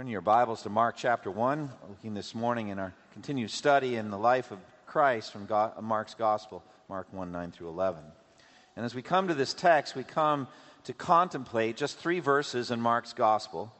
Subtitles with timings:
[0.00, 4.10] Turn your Bibles to Mark chapter 1, looking this morning in our continued study in
[4.10, 8.02] the life of Christ from God, Mark's Gospel, Mark 1 9 through 11.
[8.76, 10.48] And as we come to this text, we come
[10.84, 13.70] to contemplate just three verses in Mark's Gospel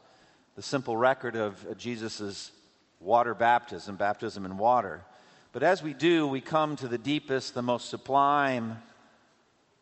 [0.55, 2.51] the simple record of Jesus'
[2.99, 5.01] water baptism, baptism in water.
[5.53, 8.77] But as we do, we come to the deepest, the most sublime,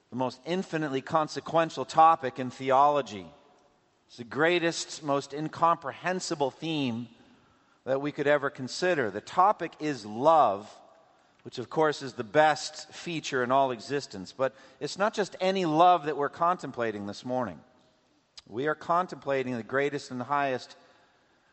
[0.10, 3.26] the most infinitely consequential topic in theology
[4.10, 7.08] it's the greatest, most incomprehensible theme
[7.86, 9.12] that we could ever consider.
[9.12, 10.68] The topic is love,
[11.44, 14.34] which of course is the best feature in all existence.
[14.36, 17.60] But it's not just any love that we're contemplating this morning.
[18.48, 20.76] We are contemplating the greatest and highest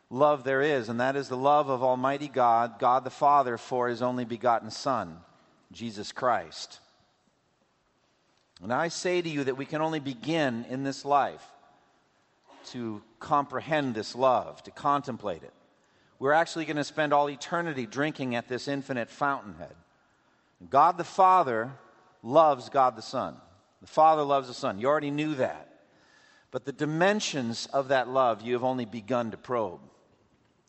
[0.09, 3.89] love there is, and that is the love of Almighty God, God the Father, for
[3.89, 5.19] His only begotten Son,
[5.73, 6.81] Jesus Christ.
[8.63, 11.47] And I say to you that we can only begin in this life
[12.67, 15.53] to comprehend this love, to contemplate it.
[16.19, 19.75] We're actually going to spend all eternity drinking at this infinite fountainhead.
[20.71, 21.73] God the Father
[22.23, 23.37] loves God the Son.
[23.81, 24.79] The Father loves the Son.
[24.79, 25.69] You already knew that.
[26.51, 29.81] But the dimensions of that love you have only begun to probe.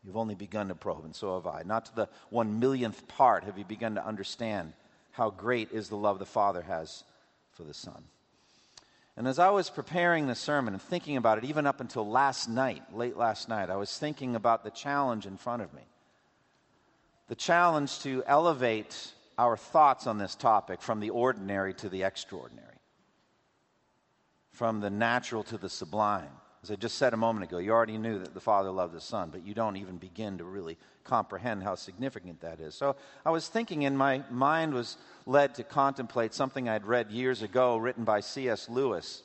[0.04, 1.64] You've only begun to probe, and so have I.
[1.64, 4.73] Not to the one millionth part have you begun to understand
[5.11, 7.04] how great is the love the Father has
[7.52, 8.04] for the Son.
[9.18, 12.48] And as I was preparing the sermon and thinking about it, even up until last
[12.48, 15.82] night, late last night, I was thinking about the challenge in front of me.
[17.28, 22.78] The challenge to elevate our thoughts on this topic from the ordinary to the extraordinary,
[24.52, 26.30] from the natural to the sublime.
[26.64, 29.02] As I just said a moment ago, you already knew that the Father loved the
[29.02, 32.76] Son, but you don't even begin to really comprehend how significant that is.
[32.76, 37.42] So I was thinking, and my mind was led to contemplate something I'd read years
[37.42, 38.70] ago, written by C.S.
[38.70, 39.24] Lewis.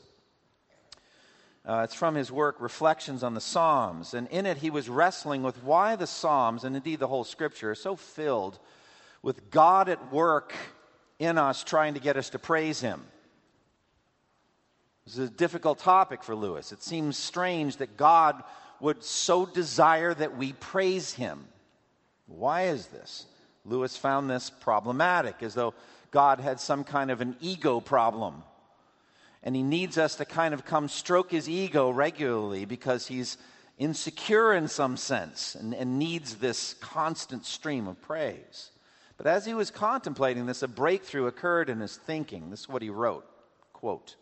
[1.64, 4.14] Uh, it's from his work, Reflections on the Psalms.
[4.14, 7.70] And in it, he was wrestling with why the Psalms, and indeed the whole scripture,
[7.70, 8.58] are so filled
[9.22, 10.52] with God at work
[11.18, 13.02] in us trying to get us to praise him.
[15.04, 16.72] This is a difficult topic for Lewis.
[16.72, 18.42] It seems strange that God
[18.80, 21.46] would so desire that we praise him.
[22.26, 23.26] Why is this?
[23.64, 25.74] Lewis found this problematic, as though
[26.10, 28.42] God had some kind of an ego problem.
[29.42, 33.38] And he needs us to kind of come stroke his ego regularly because he's
[33.78, 38.70] insecure in some sense and, and needs this constant stream of praise.
[39.16, 42.50] But as he was contemplating this, a breakthrough occurred in his thinking.
[42.50, 43.24] This is what he wrote
[43.72, 44.14] quote,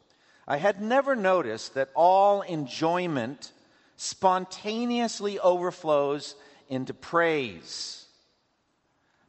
[0.47, 3.53] I had never noticed that all enjoyment
[3.97, 6.35] spontaneously overflows
[6.69, 8.07] into praise.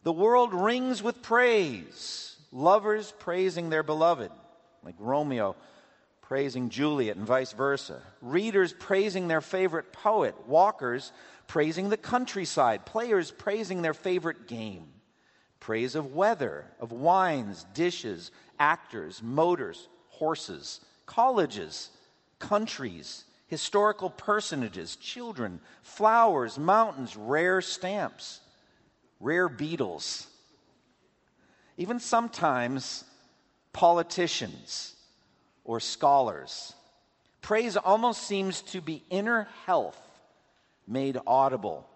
[0.04, 4.32] The world rings with praise, lovers praising their beloved,
[4.84, 5.56] like Romeo
[6.32, 11.12] praising Juliet and vice versa, readers praising their favorite poet, walkers
[11.46, 14.88] praising the countryside, players praising their favorite game,
[15.60, 20.80] praise of weather, of wines, dishes, actors, motors, horses
[21.12, 21.90] colleges,
[22.40, 28.40] countries, historical personages, children, flowers, mountains, rare stamps,
[29.20, 30.28] rare beetles,
[31.76, 33.04] even sometimes
[33.74, 34.96] politicians
[35.66, 36.74] or scholars.
[37.42, 40.00] Praise almost seems to be inner health
[40.88, 41.90] made audible.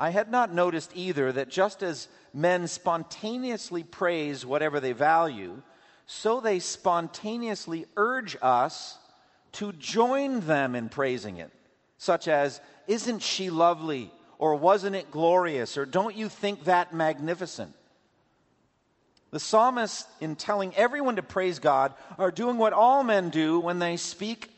[0.00, 5.62] I had not noticed either that just as men spontaneously praise whatever they value,
[6.06, 8.98] so they spontaneously urge us
[9.52, 11.50] to join them in praising it,
[11.98, 14.10] such as, Isn't she lovely?
[14.38, 15.78] or Wasn't it glorious?
[15.78, 17.74] or Don't you think that magnificent?
[19.30, 23.78] The psalmists, in telling everyone to praise God, are doing what all men do when
[23.78, 24.50] they speak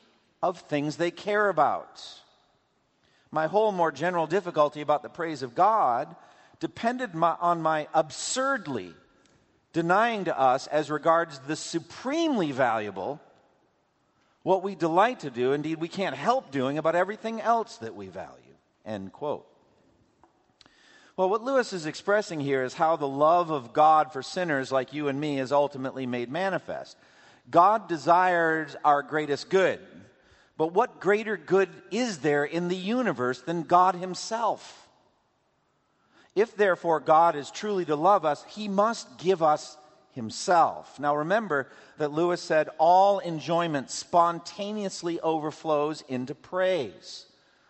[0.42, 2.02] of things they care about.
[3.30, 6.14] My whole more general difficulty about the praise of God
[6.60, 8.94] depended my, on my absurdly
[9.74, 13.20] denying to us, as regards the supremely valuable,
[14.42, 18.08] what we delight to do, indeed, we can't help doing about everything else that we
[18.08, 18.54] value.
[18.86, 19.46] End quote.
[21.16, 24.92] Well, what Lewis is expressing here is how the love of God for sinners like
[24.92, 26.96] you and me is ultimately made manifest.
[27.50, 29.80] God desires our greatest good.
[30.56, 34.83] But what greater good is there in the universe than God Himself?
[36.34, 39.76] If therefore God is truly to love us, he must give us
[40.12, 40.98] himself.
[40.98, 47.26] Now remember that Lewis said all enjoyment spontaneously overflows into praise.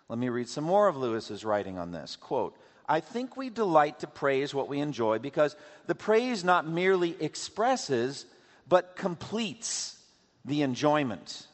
[0.08, 2.16] Let me read some more of Lewis's writing on this.
[2.16, 2.56] Quote,
[2.86, 5.56] I think we delight to praise what we enjoy because
[5.86, 8.26] the praise not merely expresses,
[8.68, 9.98] but completes
[10.44, 11.46] the enjoyment.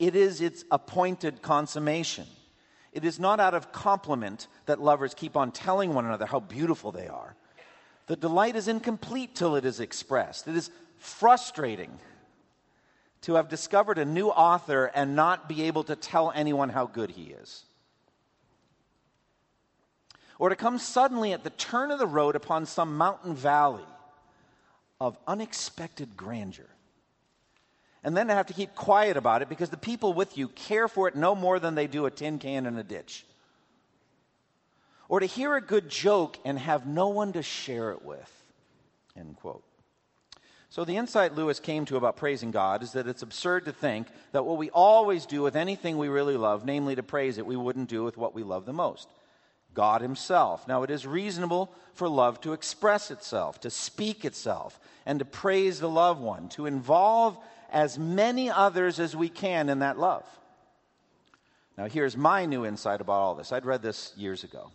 [0.00, 2.26] It is its appointed consummation.
[2.92, 6.92] It is not out of compliment that lovers keep on telling one another how beautiful
[6.92, 7.34] they are.
[8.06, 10.46] The delight is incomplete till it is expressed.
[10.46, 11.98] It is frustrating
[13.22, 17.10] to have discovered a new author and not be able to tell anyone how good
[17.10, 17.64] he is.
[20.38, 23.84] Or to come suddenly at the turn of the road upon some mountain valley
[25.00, 26.68] of unexpected grandeur.
[28.04, 30.88] And then to have to keep quiet about it because the people with you care
[30.88, 33.24] for it no more than they do a tin can in a ditch.
[35.08, 38.30] Or to hear a good joke and have no one to share it with.
[39.16, 39.62] End quote.
[40.70, 44.06] So, the insight Lewis came to about praising God is that it's absurd to think
[44.32, 47.56] that what we always do with anything we really love, namely to praise it, we
[47.56, 49.06] wouldn't do with what we love the most
[49.74, 50.66] God Himself.
[50.66, 55.78] Now, it is reasonable for love to express itself, to speak itself, and to praise
[55.78, 57.36] the loved one, to involve
[57.72, 60.24] as many others as we can in that love.
[61.76, 63.50] Now, here's my new insight about all this.
[63.50, 64.70] I'd read this years ago.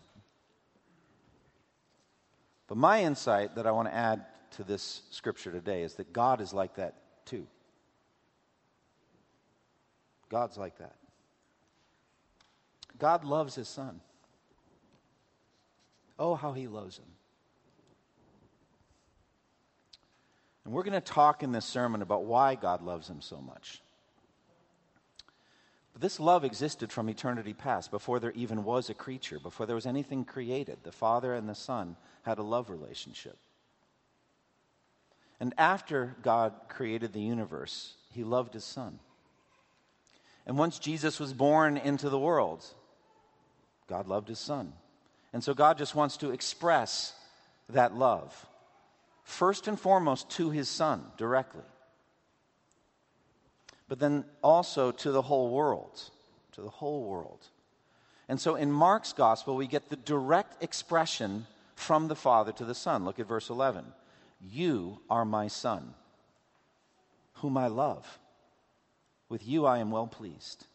[2.66, 6.40] But my insight that I want to add to this scripture today is that God
[6.40, 7.46] is like that too.
[10.28, 10.96] God's like that.
[12.98, 14.00] God loves his son.
[16.18, 17.06] Oh, how he loves him.
[20.68, 23.80] And we're going to talk in this sermon about why God loves him so much.
[25.94, 29.74] But this love existed from eternity past, before there even was a creature, before there
[29.74, 30.76] was anything created.
[30.82, 33.38] The Father and the Son had a love relationship.
[35.40, 38.98] And after God created the universe, he loved his son.
[40.46, 42.62] And once Jesus was born into the world,
[43.88, 44.74] God loved his son.
[45.32, 47.14] And so God just wants to express
[47.70, 48.44] that love,
[49.28, 51.62] first and foremost to his son directly,
[53.86, 56.00] but then also to the whole world,
[56.52, 57.46] to the whole world.
[58.26, 62.74] And so in Mark's gospel, we get the direct expression from the Father to the
[62.74, 63.04] Son.
[63.04, 63.84] Look at verse 11.
[64.40, 65.92] You are my Son,
[67.34, 68.18] whom I love.
[69.28, 70.66] With you I am well pleased.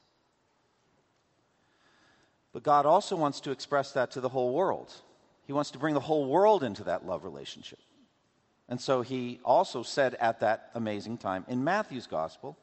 [2.53, 4.93] But God also wants to express that to the whole world.
[5.47, 7.79] He wants to bring the whole world into that love relationship.
[8.69, 12.57] And so he also said at that amazing time in Matthew's gospel,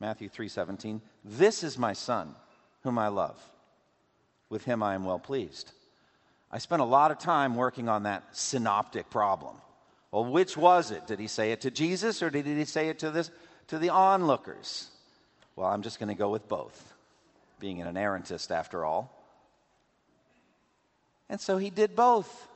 [0.00, 2.34] Matthew 3:17, "This is my son,
[2.82, 3.40] whom I love.
[4.48, 5.72] With him I am well pleased."
[6.50, 9.60] I spent a lot of time working on that synoptic problem.
[10.10, 11.06] Well, which was it?
[11.06, 13.30] Did he say it to Jesus or did he say it to, this,
[13.66, 14.88] to the onlookers?
[15.56, 16.94] Well, I'm just going to go with both,
[17.60, 19.12] being an inerrantist after all.
[21.28, 22.48] And so he did both.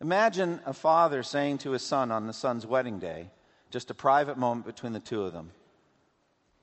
[0.00, 3.30] Imagine a father saying to his son on the son's wedding day,
[3.70, 5.50] just a private moment between the two of them.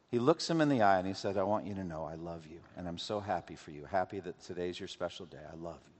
[0.09, 2.15] He looks him in the eye and he said, I want you to know I
[2.15, 3.85] love you, and I'm so happy for you.
[3.85, 5.37] Happy that today's your special day.
[5.51, 5.93] I love you.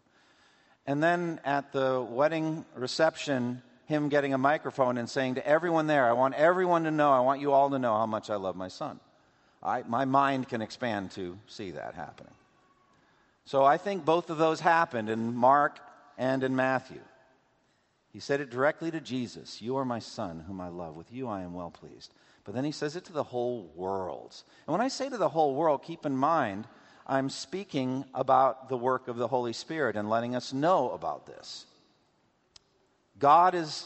[0.88, 6.08] And then at the wedding reception, him getting a microphone and saying to everyone there,
[6.08, 8.56] I want everyone to know, I want you all to know how much I love
[8.56, 9.00] my son.
[9.62, 12.34] I, my mind can expand to see that happening.
[13.46, 15.80] So I think both of those happened in Mark
[16.18, 17.02] and in Matthew.
[18.16, 20.96] He said it directly to Jesus You are my son, whom I love.
[20.96, 22.14] With you I am well pleased.
[22.46, 24.42] But then he says it to the whole world.
[24.66, 26.66] And when I say to the whole world, keep in mind
[27.06, 31.66] I'm speaking about the work of the Holy Spirit and letting us know about this.
[33.20, 33.86] God is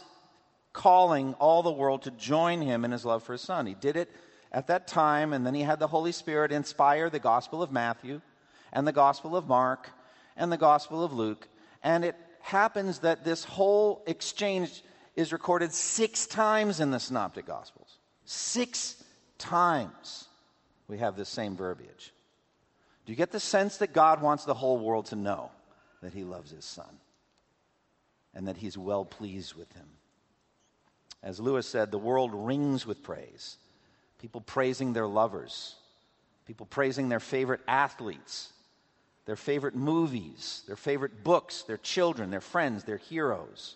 [0.74, 3.65] calling all the world to join him in his love for his son.
[3.65, 4.12] He did it
[4.51, 8.22] at that time, and then he had the Holy Spirit inspire the Gospel of Matthew
[8.72, 9.89] and the Gospel of Mark
[10.38, 11.48] and the Gospel of Luke.
[11.82, 14.84] And it happens that this whole exchange
[15.15, 17.98] is recorded six times in the Synoptic Gospels.
[18.25, 19.03] Six
[19.38, 20.25] times
[20.88, 22.13] we have this same verbiage.
[23.05, 25.51] Do you get the sense that God wants the whole world to know
[26.01, 27.00] that he loves his son
[28.34, 29.88] and that he's well pleased with him?
[31.22, 33.58] As Lewis said, the world rings with praise.
[34.19, 35.75] People praising their lovers,
[36.46, 38.53] people praising their favorite athletes,
[39.26, 43.76] their favorite movies, their favorite books, their children, their friends, their heroes.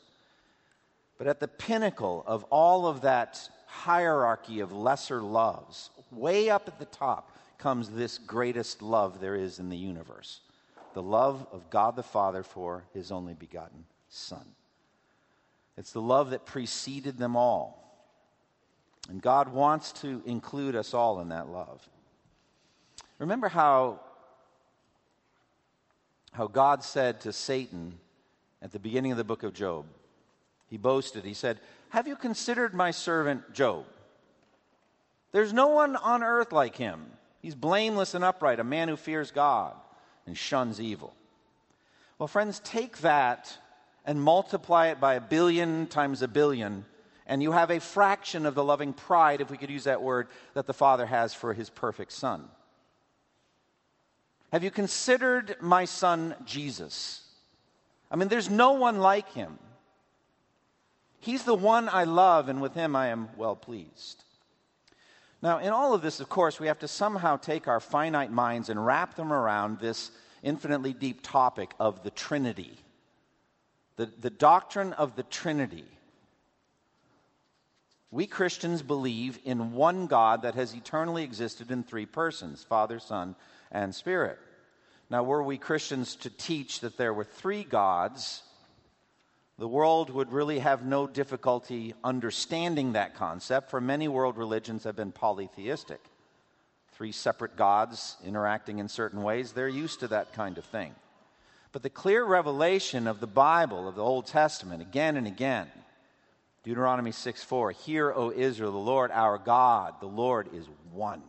[1.17, 6.79] But at the pinnacle of all of that hierarchy of lesser loves, way up at
[6.79, 10.41] the top, comes this greatest love there is in the universe
[10.93, 14.45] the love of God the Father for his only begotten Son.
[15.77, 17.79] It's the love that preceded them all.
[19.09, 21.87] And God wants to include us all in that love.
[23.17, 23.99] Remember how,
[26.33, 27.97] how God said to Satan
[28.61, 29.85] at the beginning of the book of Job,
[30.69, 31.59] he boasted, he said,
[31.89, 33.85] Have you considered my servant Job?
[35.31, 37.05] There's no one on earth like him
[37.43, 39.75] He's blameless and upright, a man who fears God
[40.25, 41.13] and shuns evil.
[42.17, 43.57] Well, friends, take that
[44.05, 46.85] and multiply it by a billion times a billion,
[47.27, 50.29] and you have a fraction of the loving pride, if we could use that word,
[50.53, 52.47] that the Father has for his perfect Son.
[54.53, 57.23] Have you considered my son Jesus?
[58.11, 59.57] I mean, there's no one like him.
[61.19, 64.23] He's the one I love, and with him I am well pleased.
[65.41, 68.69] Now, in all of this, of course, we have to somehow take our finite minds
[68.69, 70.11] and wrap them around this
[70.43, 72.77] infinitely deep topic of the Trinity,
[73.95, 75.85] the, the doctrine of the Trinity.
[78.11, 83.35] We Christians believe in one God that has eternally existed in three persons Father, Son,
[83.73, 84.39] and Spirit.
[85.09, 88.43] Now, were we Christians to teach that there were three gods,
[89.59, 94.95] the world would really have no difficulty understanding that concept, for many world religions have
[94.95, 95.99] been polytheistic.
[96.93, 100.93] Three separate gods interacting in certain ways, they're used to that kind of thing.
[101.71, 105.67] But the clear revelation of the Bible, of the Old Testament, again and again,
[106.63, 111.21] Deuteronomy 6 4, Hear, O Israel, the Lord our God, the Lord is one.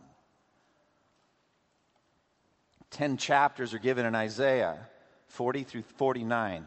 [2.95, 4.77] Ten chapters are given in Isaiah
[5.27, 6.65] 40 through 49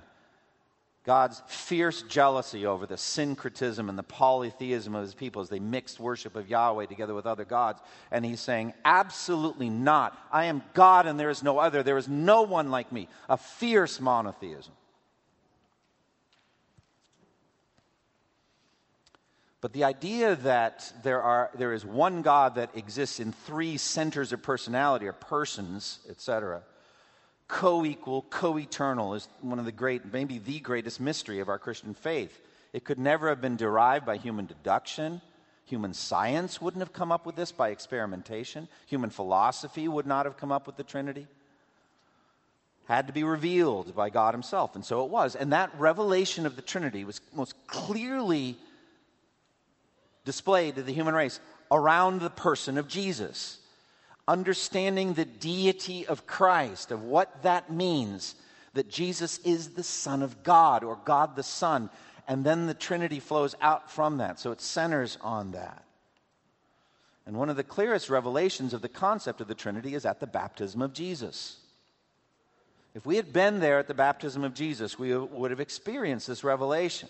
[1.03, 5.99] God's fierce jealousy over the syncretism and the polytheism of his people as they mixed
[5.99, 7.81] worship of Yahweh together with other gods.
[8.11, 10.19] And he's saying, Absolutely not.
[10.31, 11.83] I am God and there is no other.
[11.83, 13.09] There is no one like me.
[13.31, 14.75] A fierce monotheism.
[19.61, 24.33] But the idea that there, are, there is one God that exists in three centers
[24.33, 26.63] of personality or persons, etc.,
[27.49, 31.59] co equal, co eternal is one of the great, maybe the greatest mystery of our
[31.59, 32.41] Christian faith.
[32.73, 35.21] It could never have been derived by human deduction.
[35.65, 38.69] Human science wouldn't have come up with this by experimentation.
[38.87, 41.27] Human philosophy would not have come up with the Trinity.
[42.87, 45.35] Had to be revealed by God Himself, and so it was.
[45.35, 48.57] And that revelation of the Trinity was most clearly
[50.29, 51.41] displayed to the human race
[51.73, 53.59] around the person of Jesus
[54.29, 58.35] understanding the deity of Christ, of what that means,
[58.75, 61.89] that Jesus is the Son of God or God the Son.
[62.29, 64.39] And then the Trinity flows out from that.
[64.39, 65.83] So it centers on that.
[67.27, 70.27] And one of the clearest revelations of the concept of the Trinity is at the
[70.27, 71.57] baptism of Jesus.
[72.95, 76.45] If we had been there at the baptism of Jesus, we would have experienced this
[76.45, 77.09] revelation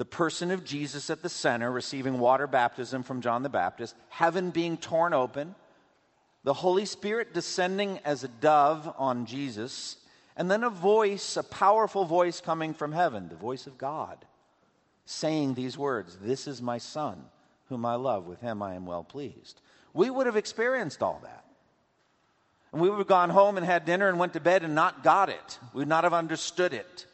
[0.00, 4.48] the person of Jesus at the center, receiving water baptism from John the Baptist, heaven
[4.48, 5.54] being torn open,
[6.42, 9.98] the Holy Spirit descending as a dove on Jesus,
[10.38, 14.24] and then a voice, a powerful voice coming from heaven, the voice of God,
[15.04, 17.22] saying these words This is my Son,
[17.68, 19.60] whom I love, with him I am well pleased.
[19.92, 21.44] We would have experienced all that.
[22.72, 25.04] And we would have gone home and had dinner and went to bed and not
[25.04, 25.58] got it.
[25.74, 27.04] We would not have understood it.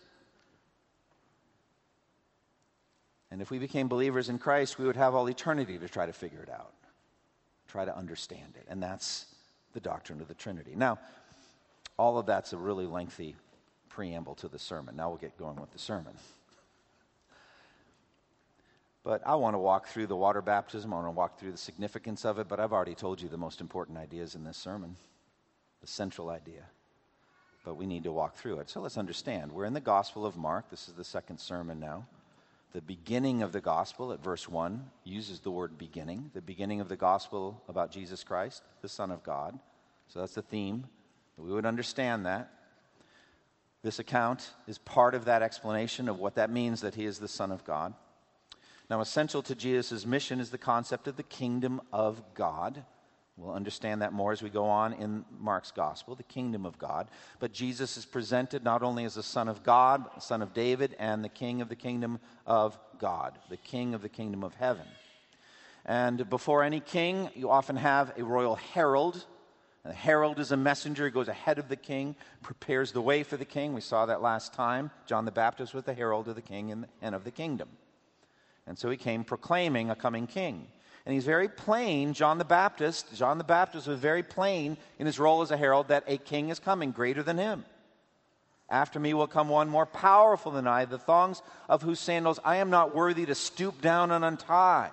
[3.37, 6.13] And if we became believers in Christ, we would have all eternity to try to
[6.15, 6.73] figure it out,
[7.69, 8.65] try to understand it.
[8.67, 9.27] And that's
[9.75, 10.73] the doctrine of the Trinity.
[10.75, 10.99] Now,
[11.99, 13.37] all of that's a really lengthy
[13.91, 14.97] preamble to the sermon.
[14.97, 16.15] Now we'll get going with the sermon.
[19.05, 20.95] But I want to walk through the water baptism.
[20.95, 23.37] I want to walk through the significance of it, but I've already told you the
[23.37, 24.97] most important ideas in this sermon,
[25.83, 26.63] the central idea.
[27.67, 28.71] But we need to walk through it.
[28.71, 29.53] So let's understand.
[29.53, 30.71] We're in the Gospel of Mark.
[30.71, 32.07] This is the second sermon now
[32.77, 36.91] the beginning of the gospel at verse 1 uses the word beginning, the beginning of
[36.91, 39.59] the gospel about Jesus Christ, the Son of God.
[40.09, 40.85] So that's the theme.
[41.39, 42.53] We would understand that.
[43.83, 47.29] This account is part of that explanation of what that means that he is the
[47.29, 47.95] Son of God.
[48.91, 52.85] Now, essential to Jesus' mission is the concept of the kingdom of God.
[53.37, 57.09] We'll understand that more as we go on in Mark's gospel, the kingdom of God.
[57.39, 61.23] But Jesus is presented not only as the Son of God, Son of David, and
[61.23, 64.87] the King of the kingdom of God, the King of the kingdom of heaven.
[65.85, 69.25] And before any king, you often have a royal herald.
[69.85, 73.37] A herald is a messenger who goes ahead of the king, prepares the way for
[73.37, 73.73] the king.
[73.73, 74.91] We saw that last time.
[75.07, 77.69] John the Baptist was the herald of the king and of the kingdom.
[78.67, 80.67] And so he came proclaiming a coming king.
[81.07, 83.15] And he's very plain, John the Baptist.
[83.15, 86.49] John the Baptist was very plain in his role as a herald that a king
[86.49, 87.65] is coming greater than him.
[88.69, 92.57] After me will come one more powerful than I, the thongs of whose sandals I
[92.57, 94.91] am not worthy to stoop down and untie.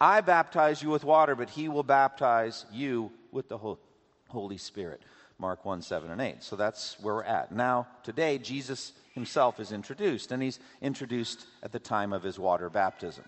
[0.00, 3.58] I baptize you with water, but he will baptize you with the
[4.28, 5.02] Holy Spirit.
[5.38, 6.42] Mark 1 7 and 8.
[6.42, 7.52] So that's where we're at.
[7.52, 12.70] Now, today, Jesus himself is introduced, and he's introduced at the time of his water
[12.70, 13.24] baptism.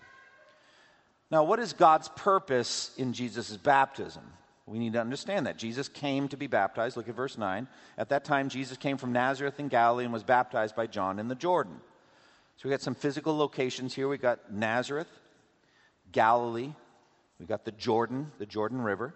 [1.31, 4.23] Now, what is God's purpose in Jesus' baptism?
[4.65, 5.57] We need to understand that.
[5.57, 6.95] Jesus came to be baptized.
[6.95, 7.67] Look at verse 9.
[7.97, 11.27] At that time, Jesus came from Nazareth in Galilee and was baptized by John in
[11.27, 11.79] the Jordan.
[12.57, 14.07] So we got some physical locations here.
[14.07, 15.07] We got Nazareth,
[16.11, 16.73] Galilee,
[17.39, 19.13] we got the Jordan, the Jordan River.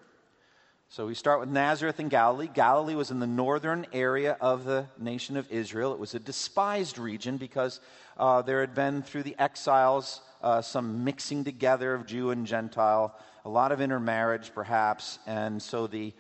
[0.94, 2.48] So we start with Nazareth in Galilee.
[2.54, 5.92] Galilee was in the northern area of the nation of Israel.
[5.92, 7.80] It was a despised region because
[8.16, 13.20] uh, there had been, through the exiles, uh, some mixing together of Jew and Gentile,
[13.44, 16.14] a lot of intermarriage perhaps, and so the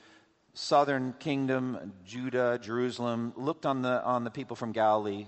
[0.55, 5.27] southern kingdom, Judah, Jerusalem, looked on the, on the people from Galilee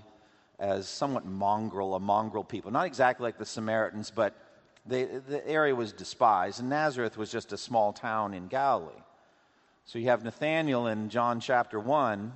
[0.58, 2.72] as somewhat mongrel, a mongrel people.
[2.72, 4.34] Not exactly like the Samaritans, but
[4.84, 9.02] they, the area was despised, and Nazareth was just a small town in Galilee.
[9.88, 12.32] So you have Nathanael in John chapter 1,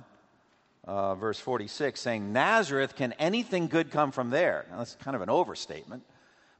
[0.85, 4.65] uh, verse 46, saying, Nazareth, can anything good come from there?
[4.71, 6.03] Now, that's kind of an overstatement,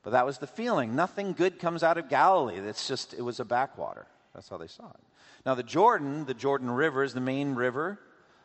[0.03, 0.93] but that was the feeling.
[0.93, 2.57] Nothing good comes out of Galilee.
[2.57, 4.05] It's just, it was a backwater.
[4.35, 4.99] That's how they saw it.
[5.45, 7.97] Now, the Jordan, the Jordan River, is the main river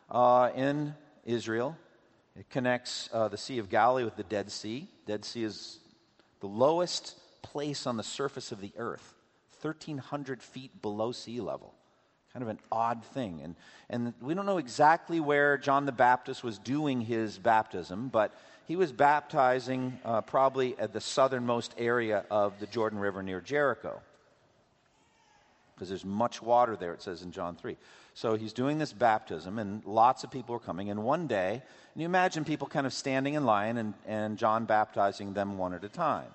[0.09, 1.77] uh, in Israel.
[2.39, 4.87] It connects uh, the Sea of Galilee with the Dead Sea.
[5.05, 5.79] Dead Sea is
[6.39, 9.15] the lowest place on the surface of the earth,
[9.61, 11.73] 1,300 feet below sea level
[12.37, 13.41] kind of an odd thing.
[13.43, 13.55] And,
[13.89, 18.31] and we don't know exactly where John the Baptist was doing his baptism, but
[18.67, 23.99] he was baptizing uh, probably at the southernmost area of the Jordan River near Jericho.
[25.73, 27.75] Because there's much water there, it says in John 3.
[28.13, 30.91] So he's doing this baptism, and lots of people are coming.
[30.91, 34.65] And one day, and you imagine people kind of standing in line and, and John
[34.65, 36.29] baptizing them one at a time.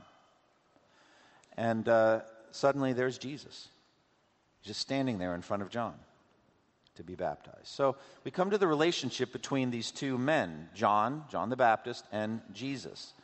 [1.57, 3.69] And uh, suddenly there's Jesus
[4.63, 5.95] just standing there in front of John
[6.97, 7.67] to be baptized.
[7.67, 12.41] So we come to the relationship between these two men, John, John the Baptist, and
[12.53, 13.15] Jesus.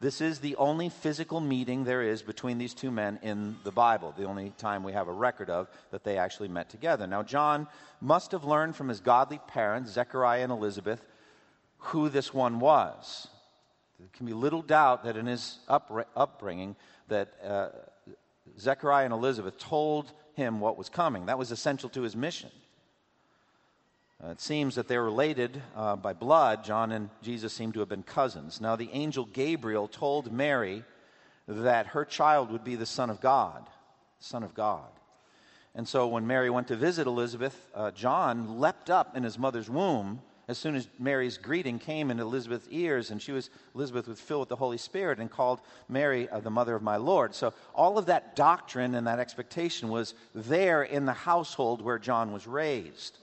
[0.00, 4.12] This is the only physical meeting there is between these two men in the Bible,
[4.16, 7.06] the only time we have a record of that they actually met together.
[7.06, 7.68] Now, John
[8.00, 11.00] must have learned from his godly parents, Zechariah and Elizabeth,
[11.78, 13.28] who this one was.
[13.98, 16.76] There can be little doubt that in his upbringing
[17.08, 17.68] that uh,
[18.58, 21.26] Zechariah and Elizabeth told him what was coming.
[21.26, 22.50] That was essential to his mission.
[24.22, 26.64] Uh, it seems that they're related uh, by blood.
[26.64, 28.60] John and Jesus seem to have been cousins.
[28.60, 30.84] Now, the angel Gabriel told Mary
[31.46, 33.68] that her child would be the Son of God.
[34.20, 34.88] Son of God.
[35.74, 39.68] And so when Mary went to visit Elizabeth, uh, John leapt up in his mother's
[39.68, 44.20] womb as soon as Mary's greeting came into Elizabeth's ears, and she was Elizabeth was
[44.20, 47.34] filled with the Holy Spirit and called Mary uh, the mother of my Lord.
[47.34, 52.32] So all of that doctrine and that expectation was there in the household where John
[52.32, 53.18] was raised.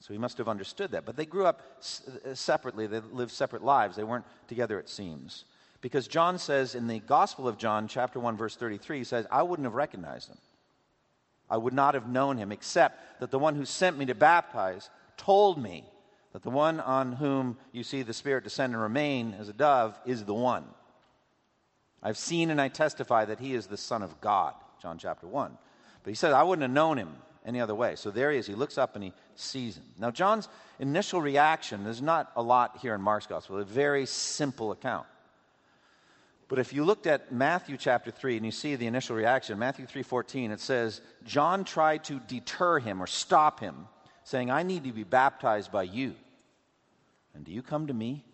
[0.00, 1.06] So he must have understood that.
[1.06, 2.86] But they grew up s- uh, separately.
[2.86, 3.96] They lived separate lives.
[3.96, 5.44] They weren't together, it seems.
[5.80, 9.42] Because John says in the Gospel of John, chapter 1, verse 33, he says, I
[9.42, 10.38] wouldn't have recognized him.
[11.48, 14.90] I would not have known him, except that the one who sent me to baptize
[15.16, 15.84] told me
[16.34, 19.96] that the one on whom you see the Spirit descend and remain as a dove
[20.04, 20.64] is the one.
[22.02, 25.56] I've seen and I testify that he is the Son of God, John chapter 1.
[26.02, 27.14] But he says, I wouldn't have known him
[27.46, 27.94] any other way.
[27.94, 28.48] So there he is.
[28.48, 29.84] He looks up and he sees him.
[29.96, 30.48] Now, John's
[30.80, 35.06] initial reaction, there's not a lot here in Mark's gospel, a very simple account.
[36.48, 39.86] But if you looked at Matthew chapter 3 and you see the initial reaction, Matthew
[39.86, 43.86] 3:14, it says, John tried to deter him or stop him,
[44.24, 46.16] saying, I need to be baptized by you.
[47.34, 48.24] And do you come to me?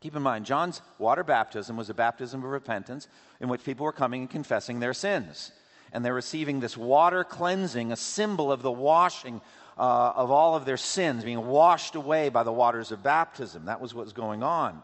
[0.00, 3.08] Keep in mind, John's water baptism was a baptism of repentance
[3.40, 5.50] in which people were coming and confessing their sins.
[5.92, 9.40] And they're receiving this water cleansing, a symbol of the washing
[9.78, 13.66] uh, of all of their sins, being washed away by the waters of baptism.
[13.66, 14.82] That was what was going on.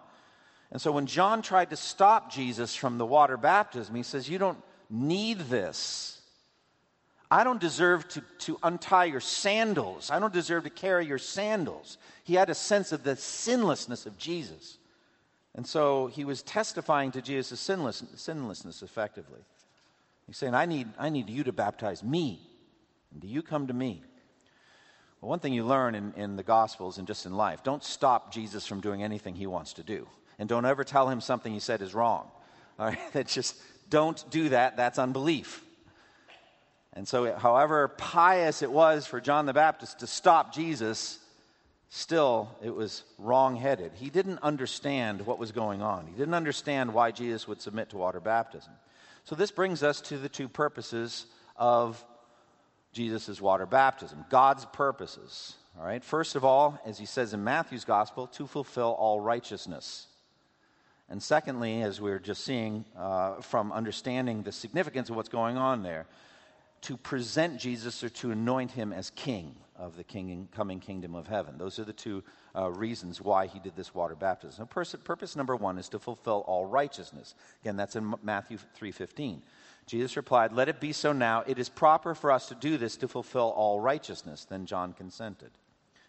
[0.71, 4.38] And so when John tried to stop Jesus from the water baptism, he says, You
[4.38, 6.13] don't need this.
[7.35, 10.09] I don't deserve to, to untie your sandals.
[10.09, 11.99] I don't deserve to carry your sandals.
[12.23, 14.79] He had a sense of the sinlessness of Jesus.
[15.57, 19.40] And so he was testifying to Jesus' sinless, sinlessness effectively.
[20.29, 22.38] He's saying, I need, I need you to baptize me.
[23.11, 24.05] And do you come to me?
[25.20, 28.33] Well, one thing you learn in, in the Gospels and just in life don't stop
[28.33, 30.07] Jesus from doing anything he wants to do.
[30.38, 32.31] And don't ever tell him something he said is wrong.
[32.79, 32.99] All right?
[33.12, 33.57] That's just,
[33.90, 34.77] don't do that.
[34.77, 35.63] That's unbelief.
[36.94, 41.18] And so, however pious it was for John the Baptist to stop Jesus,
[41.88, 43.92] still it was wrong headed.
[43.94, 47.96] He didn't understand what was going on, he didn't understand why Jesus would submit to
[47.96, 48.72] water baptism.
[49.24, 51.26] So, this brings us to the two purposes
[51.57, 52.02] of
[52.92, 55.57] Jesus' water baptism God's purposes.
[55.76, 60.07] All right, first of all, as he says in Matthew's gospel, to fulfill all righteousness.
[61.09, 65.57] And secondly, as we are just seeing uh, from understanding the significance of what's going
[65.57, 66.07] on there,
[66.85, 71.27] to present Jesus or to anoint him as king of the king, coming kingdom of
[71.27, 71.57] heaven.
[71.57, 72.23] Those are the two
[72.55, 74.66] uh, reasons why he did this water baptism.
[74.66, 77.35] Pers- purpose number one is to fulfill all righteousness.
[77.62, 79.40] Again, that's in Matthew 3.15.
[79.87, 81.42] Jesus replied, Let it be so now.
[81.47, 84.44] It is proper for us to do this to fulfill all righteousness.
[84.44, 85.51] Then John consented.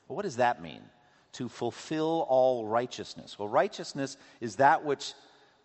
[0.07, 0.81] Well, what does that mean?
[1.33, 3.39] To fulfill all righteousness.
[3.39, 5.13] Well, righteousness is that which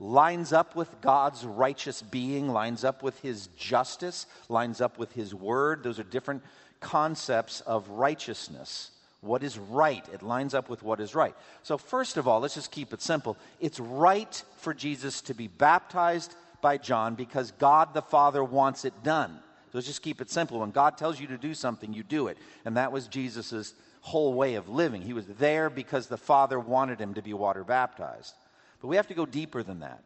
[0.00, 5.34] lines up with God's righteous being, lines up with his justice, lines up with his
[5.34, 5.84] word.
[5.84, 6.42] Those are different
[6.80, 8.90] concepts of righteousness.
[9.20, 10.04] What is right?
[10.12, 11.34] It lines up with what is right.
[11.62, 13.36] So, first of all, let's just keep it simple.
[13.60, 18.94] It's right for Jesus to be baptized by John because God the Father wants it
[19.02, 19.38] done.
[19.70, 20.60] So let's just keep it simple.
[20.60, 22.38] When God tells you to do something, you do it.
[22.64, 25.02] And that was Jesus' whole way of living.
[25.02, 28.34] He was there because the Father wanted him to be water baptized.
[28.80, 30.02] But we have to go deeper than that.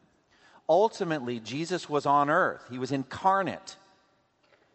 [0.68, 3.76] Ultimately, Jesus was on earth, he was incarnate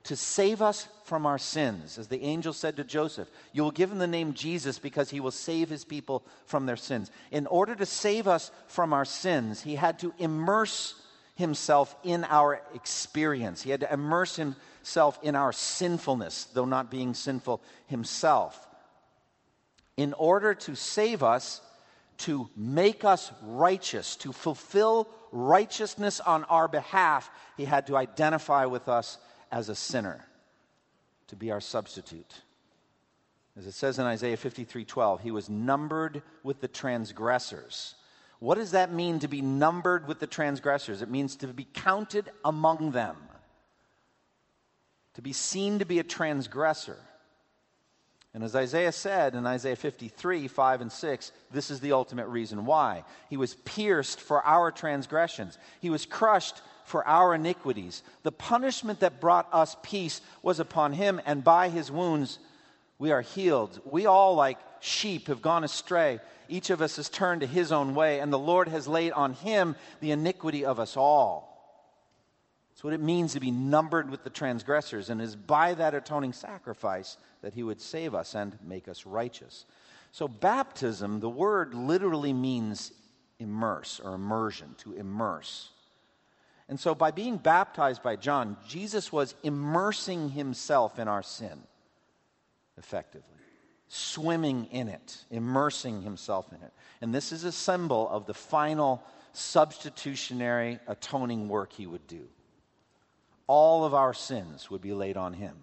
[0.03, 1.97] to save us from our sins.
[1.97, 5.19] As the angel said to Joseph, You will give him the name Jesus because he
[5.19, 7.11] will save his people from their sins.
[7.31, 10.95] In order to save us from our sins, he had to immerse
[11.35, 13.61] himself in our experience.
[13.61, 18.67] He had to immerse himself in our sinfulness, though not being sinful himself.
[19.95, 21.61] In order to save us,
[22.19, 28.87] to make us righteous, to fulfill righteousness on our behalf, he had to identify with
[28.87, 29.17] us
[29.51, 30.25] as a sinner,
[31.27, 32.41] to be our substitute.
[33.57, 37.95] As it says in Isaiah 53 12, he was numbered with the transgressors
[38.39, 41.01] what does that mean to be numbered with the transgressors?
[41.01, 43.17] It means to be counted among them,
[45.15, 46.97] to be seen to be a transgressor.
[48.33, 52.65] And as Isaiah said in Isaiah 53, 5 and 6, this is the ultimate reason
[52.65, 53.03] why.
[53.29, 58.01] He was pierced for our transgressions, he was crushed for our iniquities.
[58.23, 62.39] The punishment that brought us peace was upon him, and by his wounds
[62.97, 63.79] we are healed.
[63.85, 66.19] We all, like sheep, have gone astray.
[66.47, 69.33] Each of us has turned to his own way, and the Lord has laid on
[69.33, 71.49] him the iniquity of us all.
[72.71, 76.33] That's what it means to be numbered with the transgressors, and is by that atoning
[76.33, 79.65] sacrifice that he would save us and make us righteous.
[80.11, 82.91] So, baptism, the word literally means
[83.39, 85.69] immerse or immersion, to immerse.
[86.67, 91.61] And so, by being baptized by John, Jesus was immersing himself in our sin
[92.77, 93.39] effectively
[93.89, 96.71] swimming in it, immersing himself in it.
[97.01, 102.27] And this is a symbol of the final substitutionary atoning work he would do.
[103.47, 105.55] All of our sins would be laid on him,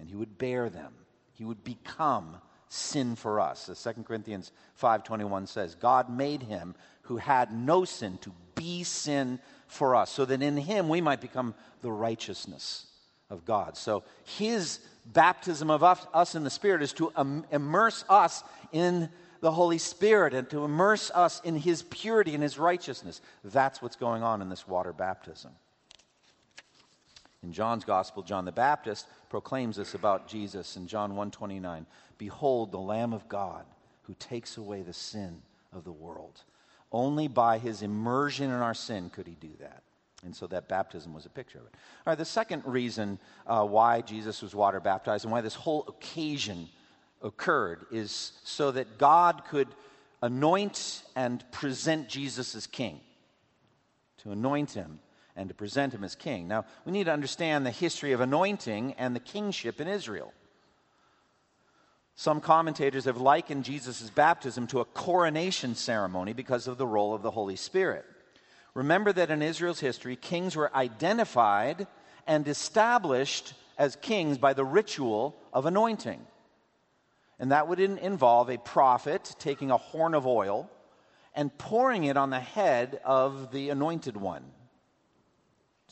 [0.00, 0.94] and he would bear them.
[1.36, 2.36] He would become
[2.68, 3.68] sin for us.
[3.68, 9.38] As 2 Corinthians 5:21 says, God made him who had no sin to be sin
[9.68, 12.86] for us, so that in him we might become the righteousness
[13.30, 13.76] of God.
[13.76, 17.12] So his baptism of us in the Spirit is to
[17.52, 19.08] immerse us in
[19.40, 23.20] the Holy Spirit and to immerse us in His purity and His righteousness.
[23.44, 25.52] That's what's going on in this water baptism.
[27.46, 31.86] In John's Gospel, John the Baptist proclaims this about Jesus in John 1:29.
[32.18, 33.64] Behold the Lamb of God
[34.02, 36.42] who takes away the sin of the world.
[36.90, 39.84] Only by his immersion in our sin could he do that.
[40.24, 41.74] And so that baptism was a picture of it.
[41.74, 45.84] All right, the second reason uh, why Jesus was water baptized and why this whole
[45.86, 46.68] occasion
[47.22, 49.68] occurred is so that God could
[50.20, 53.00] anoint and present Jesus as king,
[54.18, 54.98] to anoint him
[55.36, 56.48] and to present him as king.
[56.48, 60.32] Now, we need to understand the history of anointing and the kingship in Israel.
[62.14, 67.22] Some commentators have likened Jesus' baptism to a coronation ceremony because of the role of
[67.22, 68.06] the Holy Spirit.
[68.72, 71.86] Remember that in Israel's history, kings were identified
[72.26, 76.26] and established as kings by the ritual of anointing.
[77.38, 80.70] And that would involve a prophet taking a horn of oil
[81.34, 84.42] and pouring it on the head of the anointed one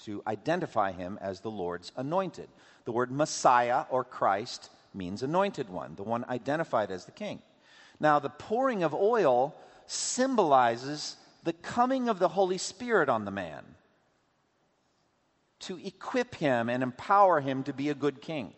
[0.03, 2.49] to identify him as the Lord's anointed.
[2.85, 7.41] The word Messiah or Christ means anointed one, the one identified as the king.
[8.01, 9.55] Now, the pouring of oil
[9.87, 13.65] symbolizes the coming of the Holy Spirit on the man
[15.61, 18.53] to equip him and empower him to be a good king,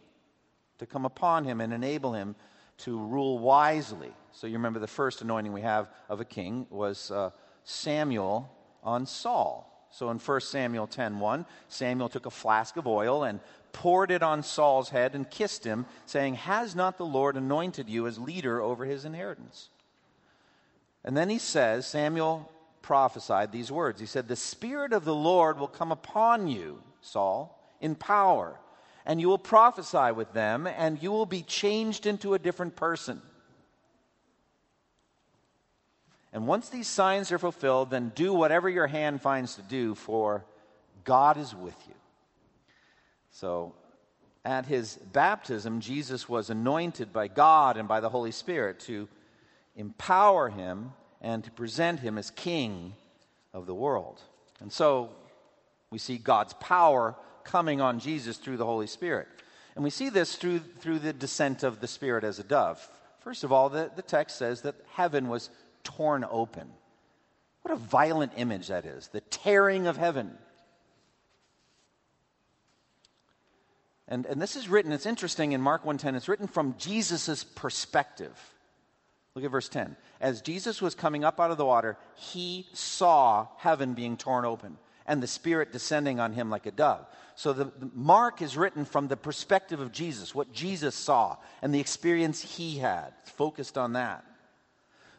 [0.79, 2.35] to come upon him and enable him
[2.79, 4.13] to rule wisely.
[4.33, 7.31] So you remember the first anointing we have of a king was uh,
[7.65, 8.51] Samuel
[8.83, 9.73] on Saul.
[9.97, 13.41] So in 1 Samuel 10:1, Samuel took a flask of oil and
[13.73, 18.07] poured it on Saul's head and kissed him, saying, "Has not the Lord anointed you
[18.07, 19.71] as leader over his inheritance?"
[21.03, 23.99] And then he says, Samuel prophesied these words.
[23.99, 28.61] He said, The Spirit of the Lord will come upon you, Saul, in power,
[29.07, 33.23] and you will prophesy with them, and you will be changed into a different person.
[36.37, 40.45] And once these signs are fulfilled, then do whatever your hand finds to do, for
[41.03, 41.95] God is with you.
[43.31, 43.75] So,
[44.45, 49.09] at his baptism, Jesus was anointed by God and by the Holy Spirit to
[49.77, 52.93] empower him and to present him as king
[53.55, 54.21] of the world.
[54.61, 55.13] And so
[55.91, 59.27] we see God's power coming on Jesus through the Holy Spirit.
[59.75, 62.87] And we see this through, through the descent of the Spirit as a dove.
[63.21, 65.49] First of all, the, the text says that heaven was
[65.87, 66.69] torn open.
[67.63, 70.37] What a violent image that is the tearing of heaven.
[74.09, 78.37] And, and this is written, it's interesting in Mark 1.10, it's written from Jesus' perspective.
[79.35, 79.97] Look at verse 10.
[80.21, 84.79] As Jesus was coming up out of the water, he saw heaven being torn open
[85.07, 87.07] and the Spirit descending on him like a dove.
[87.35, 91.75] So the, the, Mark is written from the perspective of Jesus, what Jesus saw and
[91.75, 93.13] the experience he had.
[93.23, 94.25] It's focused on that.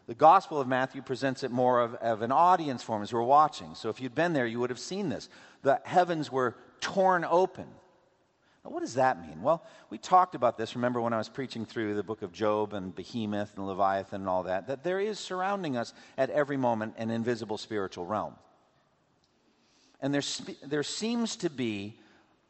[0.08, 3.76] The Gospel of Matthew presents it more of, of an audience form as we're watching.
[3.76, 5.28] So if you'd been there, you would have seen this.
[5.62, 7.66] The heavens were torn open
[8.64, 9.40] now, what does that mean?
[9.40, 12.74] Well, we talked about this, remember, when I was preaching through the book of Job
[12.74, 16.94] and Behemoth and Leviathan and all that, that there is surrounding us at every moment
[16.98, 18.34] an invisible spiritual realm.
[20.00, 20.22] And there,
[20.66, 21.98] there seems to be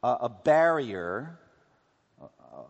[0.02, 1.38] a, a barrier,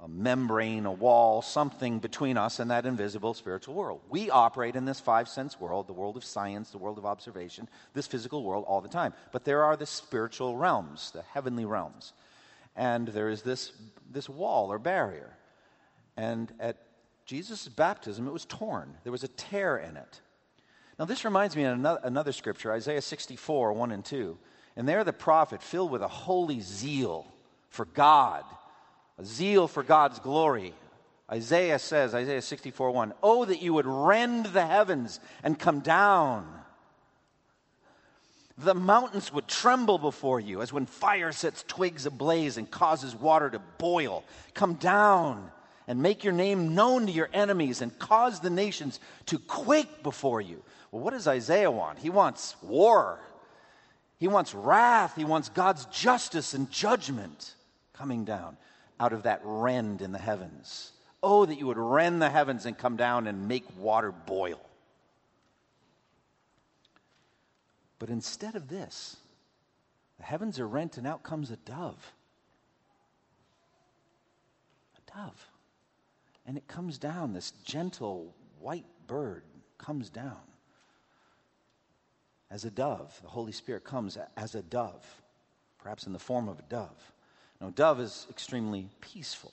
[0.02, 4.00] a, membrane, a wall, something between us and that invisible spiritual world.
[4.08, 7.68] We operate in this five sense world, the world of science, the world of observation,
[7.94, 9.14] this physical world all the time.
[9.32, 12.12] But there are the spiritual realms, the heavenly realms
[12.78, 13.72] and there is this,
[14.10, 15.36] this wall or barrier.
[16.16, 16.76] And at
[17.26, 20.20] Jesus' baptism, it was torn, there was a tear in it.
[20.98, 24.38] Now, this reminds me of another, another scripture, Isaiah 64, 1 and 2.
[24.76, 27.26] And there, the prophet, filled with a holy zeal
[27.68, 28.44] for God,
[29.18, 30.74] a zeal for God's glory.
[31.30, 36.46] Isaiah says, Isaiah 64, 1, Oh, that you would rend the heavens and come down
[38.58, 43.48] the mountains would tremble before you, as when fire sets twigs ablaze and causes water
[43.48, 44.24] to boil.
[44.54, 45.50] Come down
[45.86, 50.40] and make your name known to your enemies and cause the nations to quake before
[50.40, 50.62] you.
[50.90, 52.00] Well, what does Isaiah want?
[52.00, 53.20] He wants war,
[54.18, 57.54] he wants wrath, he wants God's justice and judgment
[57.92, 58.56] coming down
[59.00, 60.92] out of that rend in the heavens.
[61.22, 64.60] Oh, that you would rend the heavens and come down and make water boil.
[67.98, 69.16] But instead of this,
[70.18, 72.12] the heavens are rent and out comes a dove.
[74.96, 75.48] A dove.
[76.46, 79.42] And it comes down, this gentle white bird
[79.76, 80.36] comes down
[82.50, 83.18] as a dove.
[83.22, 85.04] The Holy Spirit comes as a dove,
[85.78, 87.12] perhaps in the form of a dove.
[87.60, 89.52] Now, dove is extremely peaceful,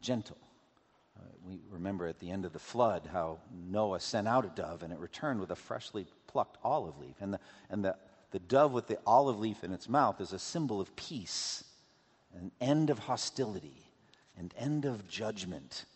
[0.00, 0.36] gentle.
[1.18, 4.82] Uh, we remember at the end of the flood how Noah sent out a dove
[4.82, 7.16] and it returned with a freshly plucked olive leaf.
[7.20, 7.96] And the, and the,
[8.30, 11.64] the dove with the olive leaf in its mouth is a symbol of peace,
[12.34, 13.82] an end of hostility,
[14.38, 15.86] an end of judgment.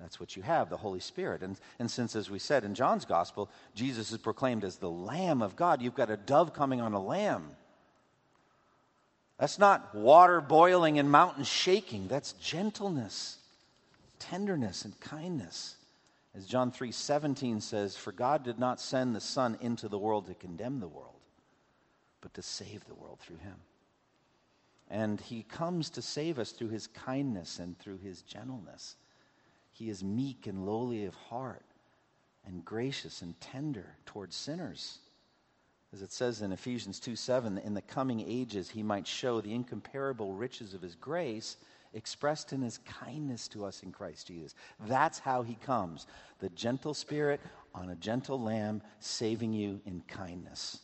[0.00, 1.42] That's what you have, the Holy Spirit.
[1.42, 5.42] And, and since, as we said in John's gospel, Jesus is proclaimed as the Lamb
[5.42, 7.50] of God, you've got a dove coming on a lamb.
[9.38, 12.06] That's not water boiling and mountains shaking.
[12.08, 13.38] That's gentleness,
[14.18, 15.76] tenderness, and kindness.
[16.34, 20.34] As John 3:17 says, "For God did not send the Son into the world to
[20.34, 21.20] condemn the world,
[22.20, 23.60] but to save the world through him."
[24.88, 28.96] And he comes to save us through his kindness and through his gentleness.
[29.72, 31.64] He is meek and lowly of heart
[32.44, 34.98] and gracious and tender towards sinners.
[35.92, 39.54] As it says in Ephesians 2 7, in the coming ages he might show the
[39.54, 41.56] incomparable riches of his grace
[41.94, 44.54] expressed in his kindness to us in Christ Jesus.
[44.86, 46.06] That's how he comes
[46.38, 47.40] the gentle spirit
[47.74, 50.80] on a gentle lamb, saving you in kindness.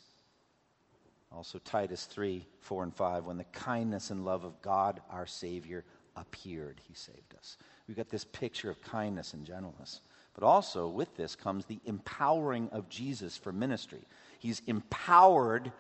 [1.33, 5.85] Also, Titus 3 4 and 5, when the kindness and love of God our Savior
[6.17, 7.57] appeared, he saved us.
[7.87, 10.01] We've got this picture of kindness and gentleness.
[10.35, 14.03] But also, with this comes the empowering of Jesus for ministry.
[14.39, 15.73] He's empowered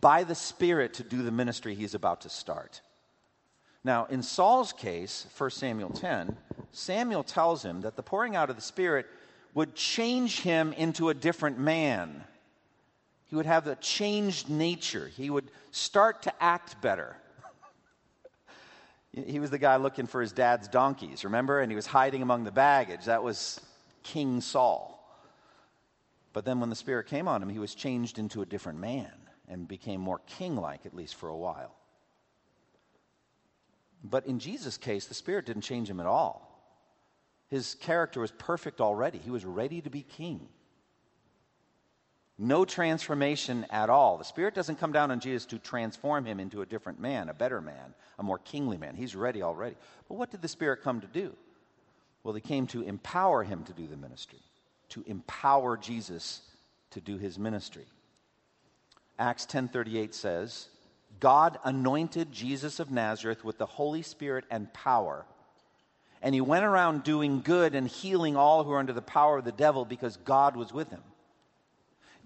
[0.00, 2.80] by the Spirit to do the ministry he's about to start.
[3.84, 6.36] Now, in Saul's case, 1 Samuel 10,
[6.70, 9.06] Samuel tells him that the pouring out of the Spirit
[9.54, 12.24] would change him into a different man.
[13.26, 15.08] He would have a changed nature.
[15.08, 17.16] He would start to act better.
[19.12, 21.60] he was the guy looking for his dad's donkeys, remember?
[21.60, 23.06] And he was hiding among the baggage.
[23.06, 23.60] That was
[24.02, 25.01] King Saul.
[26.32, 29.12] But then when the Spirit came on him, he was changed into a different man
[29.48, 31.74] and became more king like, at least for a while.
[34.02, 36.48] But in Jesus' case, the Spirit didn't change him at all.
[37.48, 40.48] His character was perfect already, he was ready to be king.
[42.38, 44.18] No transformation at all.
[44.18, 47.34] The Spirit doesn't come down on Jesus to transform him into a different man, a
[47.34, 48.96] better man, a more kingly man.
[48.96, 49.76] He's ready already.
[50.08, 51.36] But what did the Spirit come to do?
[52.24, 54.40] Well, he came to empower him to do the ministry,
[54.92, 56.40] to empower Jesus
[56.90, 57.86] to do his ministry.
[59.18, 60.68] Acts 10:38 says,
[61.20, 65.24] God anointed Jesus of Nazareth with the Holy Spirit and power.
[66.20, 69.44] And he went around doing good and healing all who are under the power of
[69.44, 71.02] the devil because God was with him.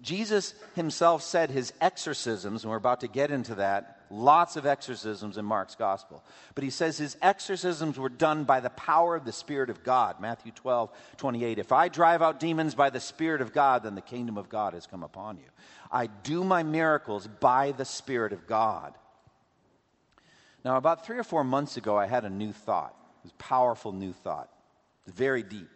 [0.01, 5.37] Jesus himself said his exorcisms, and we're about to get into that, lots of exorcisms
[5.37, 6.23] in Mark's gospel.
[6.55, 10.19] But he says his exorcisms were done by the power of the Spirit of God.
[10.19, 11.59] Matthew 12, 28.
[11.59, 14.73] If I drive out demons by the Spirit of God, then the kingdom of God
[14.73, 15.45] has come upon you.
[15.91, 18.93] I do my miracles by the Spirit of God.
[20.65, 22.93] Now, about three or four months ago, I had a new thought.
[23.19, 24.49] It was a powerful new thought.
[25.07, 25.69] Very deep.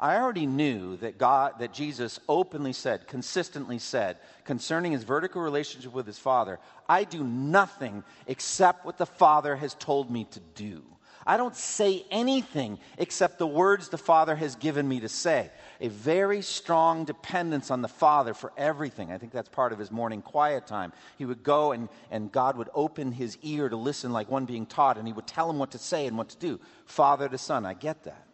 [0.00, 5.92] I already knew that God, that Jesus openly said, consistently said, concerning his vertical relationship
[5.92, 10.82] with his Father, I do nothing except what the Father has told me to do.
[11.26, 15.50] I don't say anything except the words the Father has given me to say.
[15.80, 19.10] A very strong dependence on the Father for everything.
[19.10, 20.92] I think that's part of his morning quiet time.
[21.18, 24.64] He would go and, and God would open his ear to listen like one being
[24.64, 26.60] taught, and he would tell him what to say and what to do.
[26.86, 28.27] Father to Son, I get that.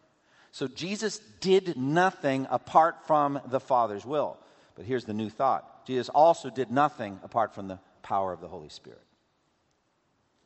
[0.55, 4.37] So Jesus did nothing apart from the Father's will.
[4.75, 8.47] But here's the new thought Jesus also did nothing apart from the power of the
[8.47, 9.03] Holy Spirit.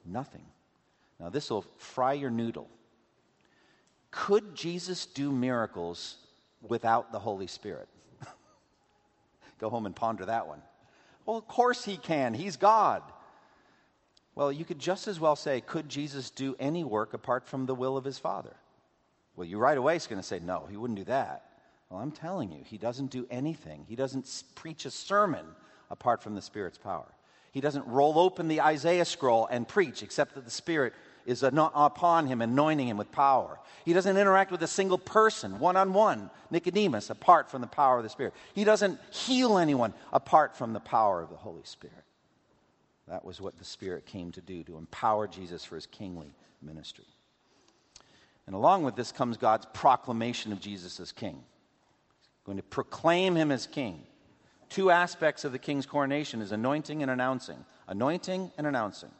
[0.03, 0.45] Nothing.
[1.19, 2.67] Now, this will fry your noodle.
[4.09, 6.17] Could Jesus do miracles
[6.67, 7.87] without the Holy Spirit?
[9.59, 10.63] Go home and ponder that one.
[11.27, 12.33] Well, of course he can.
[12.33, 13.03] He's God.
[14.33, 17.75] Well, you could just as well say, could Jesus do any work apart from the
[17.75, 18.55] will of his Father?
[19.39, 21.45] Well, you right away is going to say, no, he wouldn't do that.
[21.89, 23.85] Well, I'm telling you, he doesn't do anything.
[23.87, 25.45] He doesn't preach a sermon
[25.89, 27.07] apart from the Spirit's power.
[27.53, 30.91] He doesn't roll open the Isaiah scroll and preach, except that the Spirit
[31.25, 33.57] is upon him, anointing him with power.
[33.85, 37.95] He doesn't interact with a single person, one on one, Nicodemus, apart from the power
[37.95, 38.33] of the Spirit.
[38.53, 42.03] He doesn't heal anyone apart from the power of the Holy Spirit.
[43.07, 47.05] That was what the Spirit came to do, to empower Jesus for his kingly ministry.
[48.49, 51.35] And along with this comes God's proclamation of Jesus as king.
[51.35, 54.01] He's going to proclaim him as king.
[54.69, 57.63] Two aspects of the king's coronation is anointing and announcing.
[57.87, 59.11] Anointing and announcing.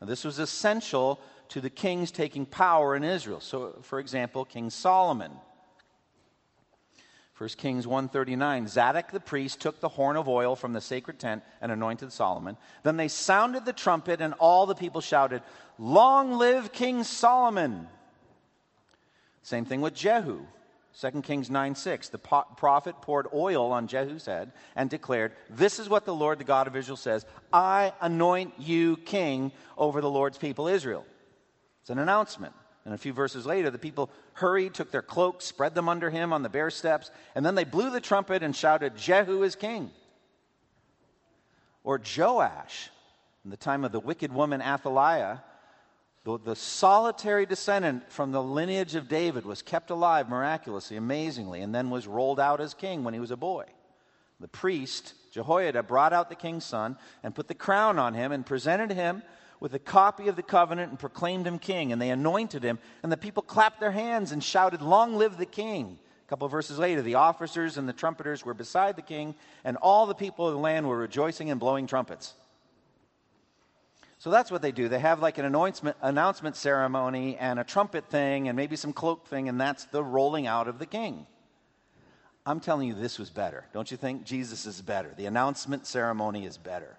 [0.00, 3.40] Now, this was essential to the kings taking power in Israel.
[3.40, 5.32] So, for example, King Solomon.
[7.36, 11.42] 1 Kings 139 Zadok the priest took the horn of oil from the sacred tent
[11.60, 12.56] and anointed Solomon.
[12.84, 15.42] Then they sounded the trumpet, and all the people shouted,
[15.78, 17.86] Long live King Solomon!
[19.42, 20.40] Same thing with Jehu.
[20.98, 22.08] 2 Kings 9 6.
[22.08, 26.44] The prophet poured oil on Jehu's head and declared, This is what the Lord, the
[26.44, 31.06] God of Israel, says I anoint you king over the Lord's people Israel.
[31.82, 32.54] It's an announcement.
[32.84, 36.32] And a few verses later, the people hurried, took their cloaks, spread them under him
[36.32, 39.90] on the bare steps, and then they blew the trumpet and shouted, Jehu is king.
[41.84, 42.90] Or Joash,
[43.44, 45.42] in the time of the wicked woman Athaliah,
[46.24, 51.74] the, the solitary descendant from the lineage of David was kept alive miraculously, amazingly, and
[51.74, 53.64] then was rolled out as king when he was a boy.
[54.38, 58.44] The priest, Jehoiada, brought out the king's son and put the crown on him and
[58.44, 59.22] presented him
[59.60, 61.92] with a copy of the covenant and proclaimed him king.
[61.92, 65.46] And they anointed him, and the people clapped their hands and shouted, Long live the
[65.46, 65.98] king!
[66.26, 69.76] A couple of verses later, the officers and the trumpeters were beside the king, and
[69.78, 72.34] all the people of the land were rejoicing and blowing trumpets.
[74.20, 74.90] So that's what they do.
[74.90, 79.26] They have like an announcement, announcement ceremony and a trumpet thing and maybe some cloak
[79.26, 81.26] thing, and that's the rolling out of the king.
[82.44, 83.64] I'm telling you, this was better.
[83.72, 84.24] Don't you think?
[84.24, 85.14] Jesus is better.
[85.16, 86.98] The announcement ceremony is better.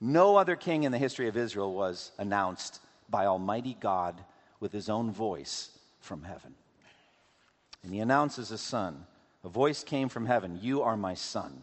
[0.00, 4.20] No other king in the history of Israel was announced by Almighty God
[4.58, 5.70] with his own voice
[6.00, 6.56] from heaven.
[7.84, 9.06] And he announces his son.
[9.44, 11.62] A voice came from heaven You are my son.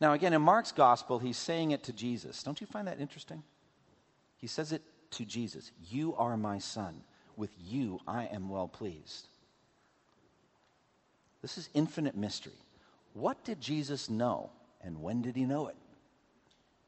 [0.00, 2.42] Now, again, in Mark's gospel, he's saying it to Jesus.
[2.42, 3.42] Don't you find that interesting?
[4.36, 4.82] He says it
[5.12, 7.02] to Jesus You are my son.
[7.36, 9.26] With you I am well pleased.
[11.42, 12.52] This is infinite mystery.
[13.14, 14.50] What did Jesus know,
[14.82, 15.76] and when did he know it?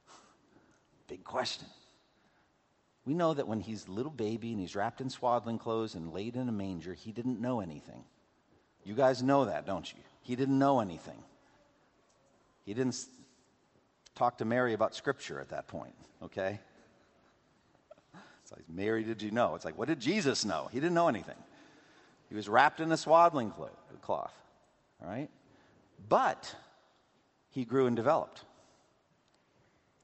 [1.09, 1.67] Big question.
[3.05, 6.13] We know that when he's a little baby and he's wrapped in swaddling clothes and
[6.13, 8.05] laid in a manger, he didn't know anything.
[8.85, 9.99] You guys know that, don't you?
[10.21, 11.19] He didn't know anything.
[12.65, 12.97] He didn't
[14.15, 16.61] talk to Mary about Scripture at that point, okay?
[18.43, 19.55] It's like, Mary, did you know?
[19.55, 20.69] It's like, what did Jesus know?
[20.73, 21.37] He didn't know anything.
[22.29, 23.53] He was wrapped in a swaddling
[24.01, 24.33] cloth,
[25.03, 25.29] all right?
[26.09, 26.55] But
[27.51, 28.45] he grew and developed.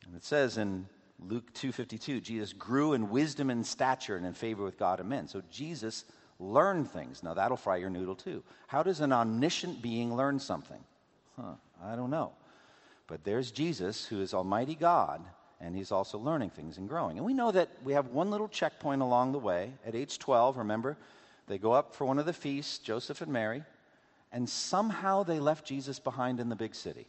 [0.06, 0.86] And it says in
[1.18, 5.28] Luke 2:52, Jesus grew in wisdom and stature and in favor with God and men.
[5.28, 6.04] So Jesus
[6.38, 7.22] learned things.
[7.22, 8.42] Now that'll fry your noodle too.
[8.68, 10.82] How does an omniscient being learn something?
[11.36, 12.32] Huh, I don't know.
[13.08, 15.24] But there's Jesus who is almighty God
[15.60, 17.16] and he's also learning things and growing.
[17.16, 19.72] And we know that we have one little checkpoint along the way.
[19.84, 20.96] At age 12, remember,
[21.48, 23.64] they go up for one of the feasts, Joseph and Mary,
[24.30, 27.06] and somehow they left Jesus behind in the big city.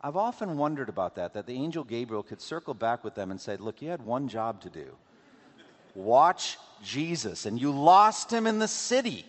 [0.00, 3.40] I've often wondered about that, that the angel Gabriel could circle back with them and
[3.40, 4.94] say, Look, you had one job to do
[5.94, 9.24] watch Jesus, and you lost him in the city.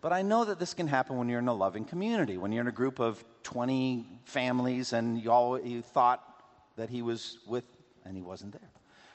[0.00, 2.62] But I know that this can happen when you're in a loving community, when you're
[2.62, 6.22] in a group of 20 families and you, all, you thought
[6.76, 7.64] that he was with,
[8.04, 8.70] and he wasn't there.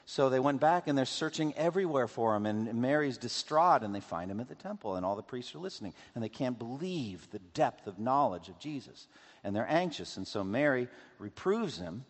[0.08, 2.46] So they went back and they're searching everywhere for him.
[2.46, 4.94] And Mary's distraught and they find him at the temple.
[4.94, 5.94] And all the priests are listening.
[6.14, 9.08] And they can't believe the depth of knowledge of Jesus.
[9.42, 10.16] And they're anxious.
[10.16, 10.86] And so Mary
[11.18, 12.04] reproves him.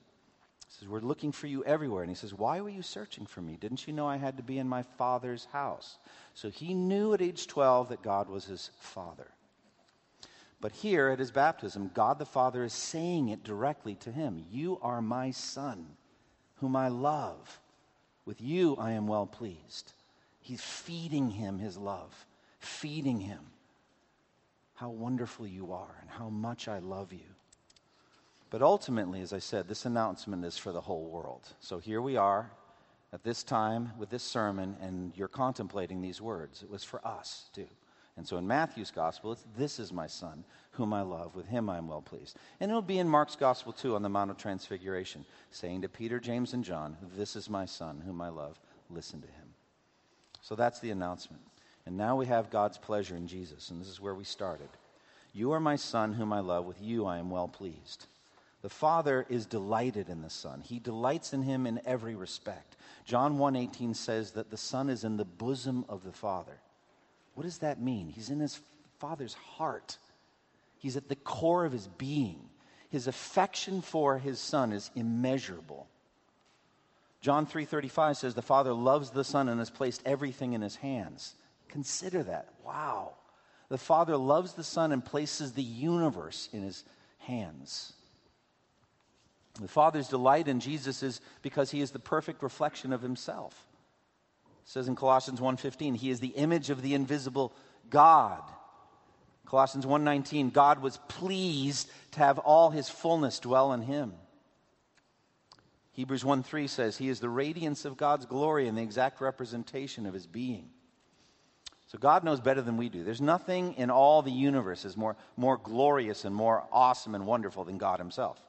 [0.69, 2.03] Says, We're looking for you everywhere.
[2.03, 3.57] And he says, Why were you searching for me?
[3.57, 5.97] Didn't you know I had to be in my father's house?
[6.35, 9.29] So he knew at age 12 that God was his father.
[10.67, 14.81] But here at his baptism, God the Father is saying it directly to him You
[14.83, 15.87] are my son,
[16.57, 17.61] whom I love.
[18.25, 19.93] With you I am well pleased.
[20.41, 22.27] He's feeding him his love,
[22.59, 23.39] feeding him
[24.75, 27.31] how wonderful you are and how much I love you.
[28.51, 31.47] But ultimately, as I said, this announcement is for the whole world.
[31.61, 32.51] So here we are
[33.13, 36.65] at this time with this sermon, and you're contemplating these words.
[36.65, 37.69] It was for us, too.
[38.17, 41.35] And so in Matthew's gospel, it's This is my son, whom I love.
[41.35, 42.37] With him I am well pleased.
[42.61, 46.19] And it'll be in Mark's gospel, too, on the Mount of Transfiguration, saying to Peter,
[46.19, 48.59] James, and John, This is my son, whom I love.
[48.89, 49.55] Listen to him.
[50.41, 51.43] So that's the announcement.
[51.85, 54.69] And now we have God's pleasure in Jesus, and this is where we started.
[55.33, 56.65] You are my son, whom I love.
[56.65, 58.07] With you I am well pleased.
[58.63, 60.61] The Father is delighted in the Son.
[60.61, 62.77] He delights in him in every respect.
[63.05, 66.59] John 1:18 says that the Son is in the bosom of the Father.
[67.37, 68.09] What does that mean?
[68.09, 68.59] He's in his
[68.99, 69.99] Father's heart.
[70.79, 72.41] He's at the core of his being.
[72.89, 75.87] His affection for his Son is immeasurable.
[77.21, 81.35] John 3:35 says the Father loves the Son and has placed everything in his hands.
[81.69, 82.49] Consider that.
[82.65, 83.17] Wow.
[83.69, 86.85] The Father loves the Son and places the universe in his
[87.19, 87.93] hands.
[89.61, 93.67] The Father's delight in Jesus is because he is the perfect reflection of himself.
[94.67, 97.53] It says in Colossians 1:15, he is the image of the invisible
[97.89, 98.43] God.
[99.45, 104.15] Colossians 1:19, God was pleased to have all his fullness dwell in him.
[105.93, 110.15] Hebrews 1:3 says he is the radiance of God's glory and the exact representation of
[110.15, 110.73] his being.
[111.87, 113.05] So God knows better than we do.
[113.05, 117.63] There's nothing in all the universe is more, more glorious and more awesome and wonderful
[117.63, 118.43] than God himself.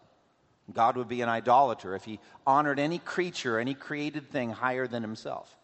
[0.74, 5.04] God would be an idolater if he honored any creature, any created thing higher than
[5.04, 5.56] himself.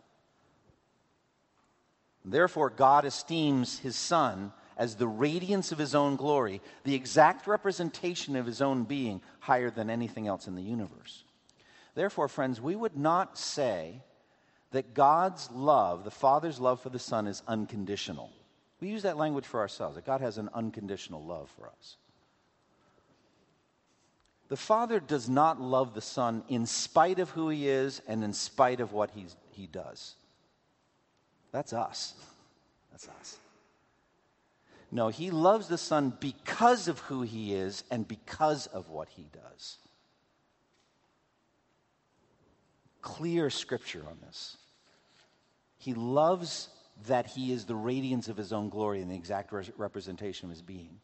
[2.26, 8.36] Therefore, God esteems his Son as the radiance of his own glory, the exact representation
[8.36, 11.24] of his own being, higher than anything else in the universe.
[11.95, 14.01] Therefore, friends, we would not say
[14.71, 18.32] that God's love, the Father's love for the Son, is unconditional.
[18.80, 21.97] We use that language for ourselves, that God has an unconditional love for us.
[24.49, 28.34] The Father does not love the Son in spite of who He is and in
[28.34, 29.11] spite of what
[29.51, 30.15] He does.
[31.53, 32.15] That's us.
[32.91, 33.37] That's us.
[34.91, 39.27] No, He loves the Son because of who He is and because of what He
[39.31, 39.77] does.
[43.01, 44.57] Clear scripture on this.
[45.77, 46.69] He loves
[47.07, 50.51] that He is the radiance of His own glory and the exact re- representation of
[50.51, 50.99] His being.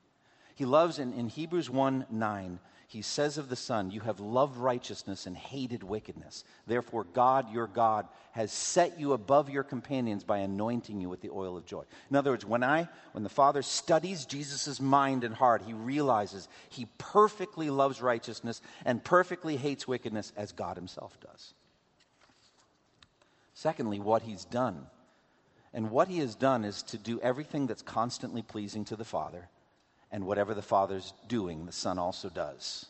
[0.55, 2.59] He loves in, in Hebrews 1 9
[2.89, 6.43] he says of the Son, You have loved righteousness and hated wickedness.
[6.65, 11.29] Therefore, God, your God, has set you above your companions by anointing you with the
[11.29, 11.83] oil of joy.
[12.09, 16.47] In other words, when, I, when the Father studies Jesus' mind and heart, he realizes
[16.69, 21.53] he perfectly loves righteousness and perfectly hates wickedness as God himself does.
[23.53, 24.87] Secondly, what he's done.
[25.75, 29.47] And what he has done is to do everything that's constantly pleasing to the Father
[30.11, 32.85] and whatever the Father's doing, the Son also does.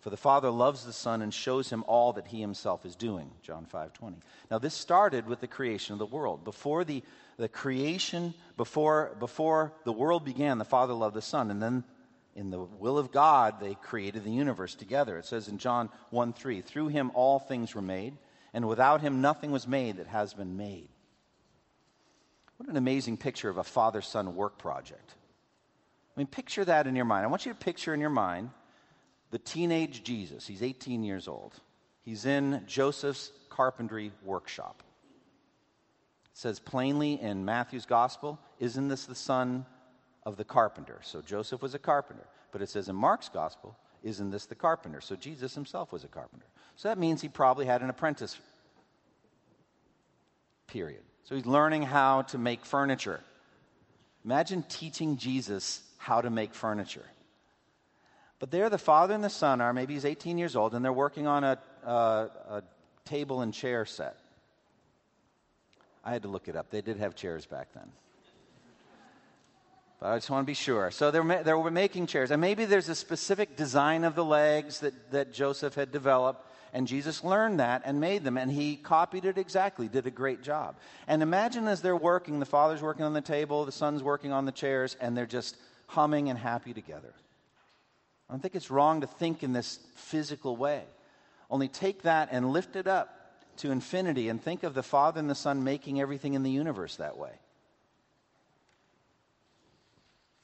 [0.00, 3.30] For the Father loves the Son and shows him all that he himself is doing.
[3.42, 4.16] John 5 20.
[4.50, 6.42] Now, this started with the creation of the world.
[6.42, 7.02] Before the,
[7.36, 11.50] the creation, before, before the world began, the Father loved the Son.
[11.50, 11.84] And then,
[12.34, 15.18] in the will of God, they created the universe together.
[15.18, 18.16] It says in John 1 3, Through him all things were made,
[18.54, 20.88] and without him nothing was made that has been made.
[22.56, 25.14] What an amazing picture of a father son work project.
[26.20, 27.24] I mean, picture that in your mind.
[27.24, 28.50] I want you to picture in your mind
[29.30, 30.46] the teenage Jesus.
[30.46, 31.54] He's 18 years old.
[32.02, 34.82] He's in Joseph's carpentry workshop.
[36.26, 39.64] It says plainly in Matthew's gospel, Isn't this the son
[40.26, 41.00] of the carpenter?
[41.02, 42.26] So Joseph was a carpenter.
[42.52, 45.00] But it says in Mark's gospel, Isn't this the carpenter?
[45.00, 46.48] So Jesus himself was a carpenter.
[46.76, 48.36] So that means he probably had an apprentice
[50.66, 51.00] period.
[51.24, 53.22] So he's learning how to make furniture.
[54.22, 57.04] Imagine teaching Jesus how to make furniture.
[58.38, 60.92] But there, the father and the son are, maybe he's 18 years old, and they're
[60.94, 62.62] working on a, a, a
[63.04, 64.16] table and chair set.
[66.02, 66.70] I had to look it up.
[66.70, 67.92] They did have chairs back then.
[70.00, 70.90] But I just want to be sure.
[70.90, 72.30] So they're, they're making chairs.
[72.30, 76.46] And maybe there's a specific design of the legs that, that Joseph had developed.
[76.72, 78.38] And Jesus learned that and made them.
[78.38, 80.76] And he copied it exactly, did a great job.
[81.06, 84.46] And imagine as they're working, the father's working on the table, the son's working on
[84.46, 85.56] the chairs, and they're just
[85.90, 87.12] humming and happy together.
[88.28, 90.84] I don't think it's wrong to think in this physical way.
[91.50, 93.08] Only take that and lift it up
[93.58, 96.96] to infinity and think of the Father and the Son making everything in the universe
[96.96, 97.32] that way.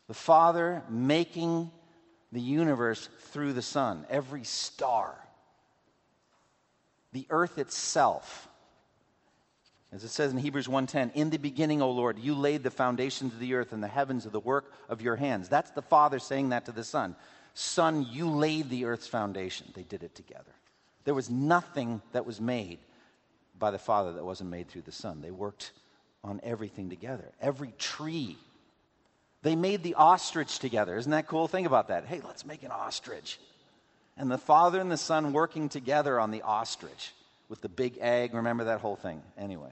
[0.09, 1.70] The Father making
[2.32, 5.14] the universe through the Son, every star,
[7.12, 8.49] the earth itself.
[9.97, 13.32] As it says in Hebrews 1:10, "In the beginning, O Lord, you laid the foundations
[13.32, 16.18] of the earth and the heavens of the work of your hands." That's the Father
[16.18, 17.16] saying that to the Son.
[17.55, 19.72] Son, you laid the earth's foundation.
[19.74, 20.53] They did it together.
[21.05, 22.78] There was nothing that was made
[23.59, 25.22] by the Father that wasn't made through the Son.
[25.22, 25.72] They worked
[26.22, 27.32] on everything together.
[27.40, 28.36] Every tree.
[29.40, 30.99] They made the ostrich together.
[30.99, 31.49] Isn't that cool?
[31.49, 32.05] Think about that.
[32.05, 33.40] Hey, let's make an ostrich.
[34.18, 37.14] And the Father and the Son working together on the ostrich
[37.49, 38.34] with the big egg.
[38.34, 39.22] Remember that whole thing?
[39.38, 39.70] Anyway.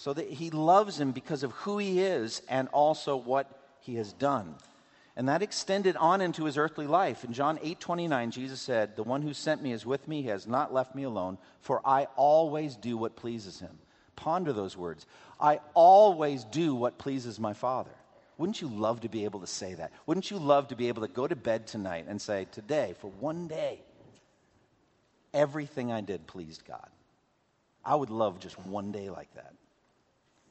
[0.00, 3.46] So that he loves him because of who he is and also what
[3.80, 4.54] he has done.
[5.14, 7.22] And that extended on into his earthly life.
[7.22, 10.22] In John 8 29, Jesus said, The one who sent me is with me.
[10.22, 13.78] He has not left me alone, for I always do what pleases him.
[14.16, 15.04] Ponder those words.
[15.38, 17.94] I always do what pleases my Father.
[18.38, 19.92] Wouldn't you love to be able to say that?
[20.06, 23.08] Wouldn't you love to be able to go to bed tonight and say, Today, for
[23.20, 23.82] one day,
[25.34, 26.88] everything I did pleased God?
[27.84, 29.52] I would love just one day like that.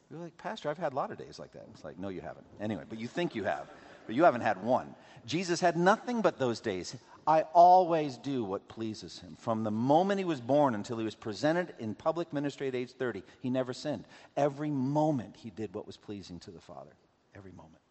[0.09, 1.67] You're like, Pastor, I've had a lot of days like that.
[1.73, 2.45] It's like, no, you haven't.
[2.59, 3.69] Anyway, but you think you have
[4.09, 4.95] but you haven't had one.
[5.27, 6.95] Jesus had nothing but those days.
[7.27, 9.35] I always do what pleases him.
[9.37, 12.93] From the moment he was born until he was presented in public ministry at age
[12.93, 14.05] 30, he never sinned.
[14.35, 16.89] Every moment he did what was pleasing to the Father.
[17.35, 17.83] Every moment.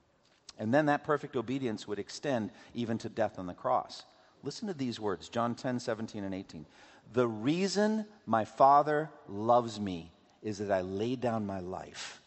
[0.58, 4.02] And then that perfect obedience would extend even to death on the cross.
[4.42, 6.66] Listen to these words John 10, 17, and 18.
[7.12, 10.10] The reason my Father loves me
[10.42, 12.20] is that I lay down my life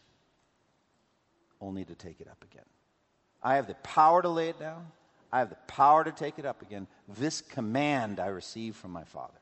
[1.60, 2.66] only to take it up again.
[3.44, 4.88] I have the power to lay it down.
[5.32, 6.88] I have the power to take it up again.
[7.08, 9.34] This command I receive from my Father.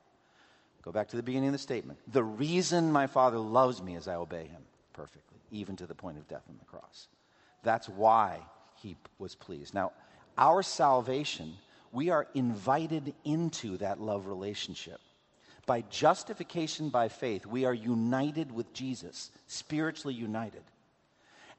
[0.82, 2.00] Go back to the beginning of the statement.
[2.12, 4.62] The reason my Father loves me is I obey him
[4.94, 7.08] perfectly, even to the point of death on the cross.
[7.64, 8.40] That's why
[8.76, 9.74] he was pleased.
[9.74, 9.92] Now,
[10.38, 11.54] our salvation,
[11.92, 15.02] we are invited into that love relationship.
[15.70, 20.64] By justification by faith, we are united with Jesus, spiritually united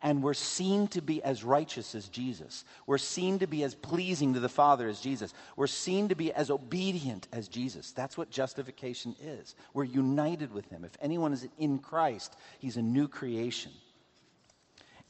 [0.03, 2.65] and we're seen to be as righteous as Jesus.
[2.87, 5.35] We're seen to be as pleasing to the Father as Jesus.
[5.57, 7.93] We're seen to be as obedient as Jesus.
[7.93, 9.55] That's what justification is.
[9.75, 10.85] We're united with Him.
[10.85, 13.73] If anyone is in Christ, He's a new creation.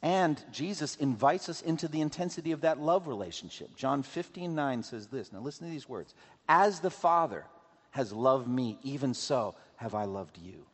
[0.02, 3.76] And Jesus invites us into the intensity of that love relationship.
[3.76, 5.32] John 15, 9 says this.
[5.32, 6.14] Now listen to these words.
[6.48, 7.44] As the Father
[7.90, 10.66] has loved me, even so have I loved you.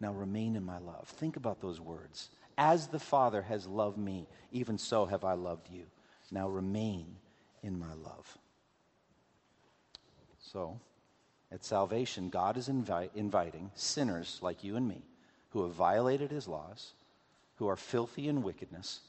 [0.00, 1.08] Now remain in my love.
[1.08, 2.30] Think about those words.
[2.56, 5.84] As the Father has loved me, even so have I loved you.
[6.30, 7.16] Now remain
[7.62, 8.38] in my love.
[10.40, 10.80] So,
[11.50, 15.02] at salvation, God is invi- inviting sinners like you and me
[15.50, 16.92] who have violated his laws,
[17.56, 19.00] who are filthy in wickedness,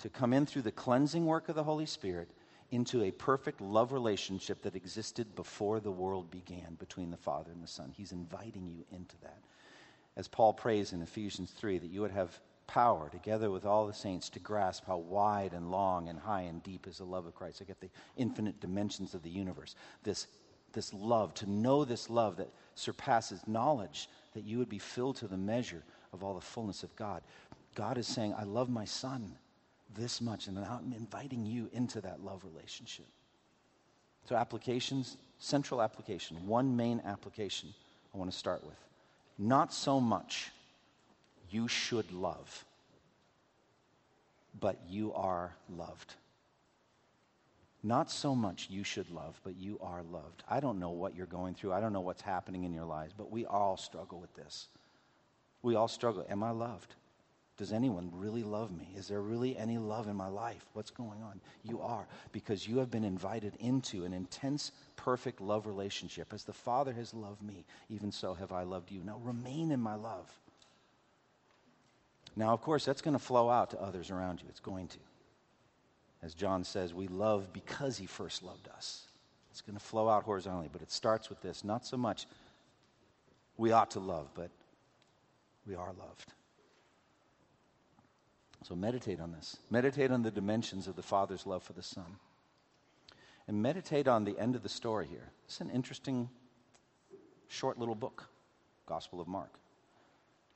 [0.00, 2.28] to come in through the cleansing work of the Holy Spirit
[2.70, 7.62] into a perfect love relationship that existed before the world began between the Father and
[7.62, 7.92] the Son.
[7.96, 9.38] He's inviting you into that
[10.16, 13.92] as Paul prays in Ephesians 3, that you would have power, together with all the
[13.92, 17.34] saints, to grasp how wide and long and high and deep is the love of
[17.34, 17.60] Christ.
[17.60, 19.76] I get the infinite dimensions of the universe.
[20.02, 20.26] This,
[20.72, 25.28] this love, to know this love that surpasses knowledge, that you would be filled to
[25.28, 27.22] the measure of all the fullness of God.
[27.74, 29.36] God is saying, I love my son
[29.96, 33.06] this much, and I'm inviting you into that love relationship.
[34.28, 37.72] So, applications, central application, one main application
[38.14, 38.76] I want to start with.
[39.38, 40.50] Not so much
[41.50, 42.64] you should love,
[44.58, 46.14] but you are loved.
[47.82, 50.42] Not so much you should love, but you are loved.
[50.48, 51.72] I don't know what you're going through.
[51.72, 54.68] I don't know what's happening in your lives, but we all struggle with this.
[55.62, 56.26] We all struggle.
[56.28, 56.94] Am I loved?
[57.56, 58.88] Does anyone really love me?
[58.96, 60.64] Is there really any love in my life?
[60.74, 61.40] What's going on?
[61.62, 66.34] You are, because you have been invited into an intense, perfect love relationship.
[66.34, 69.02] As the Father has loved me, even so have I loved you.
[69.02, 70.30] Now remain in my love.
[72.36, 74.46] Now, of course, that's going to flow out to others around you.
[74.50, 74.98] It's going to.
[76.22, 79.06] As John says, we love because he first loved us.
[79.50, 82.26] It's going to flow out horizontally, but it starts with this not so much
[83.56, 84.50] we ought to love, but
[85.66, 86.34] we are loved.
[88.66, 89.58] So meditate on this.
[89.70, 92.16] Meditate on the dimensions of the Father's love for the Son.
[93.46, 95.30] And meditate on the end of the story here.
[95.44, 96.28] It's an interesting,
[97.46, 98.28] short little book,
[98.84, 99.52] Gospel of Mark.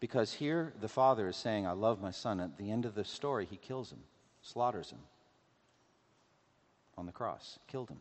[0.00, 2.40] Because here the Father is saying, I love my Son.
[2.40, 4.00] At the end of the story, he kills him,
[4.42, 4.98] slaughters him
[6.98, 8.00] on the cross, killed him.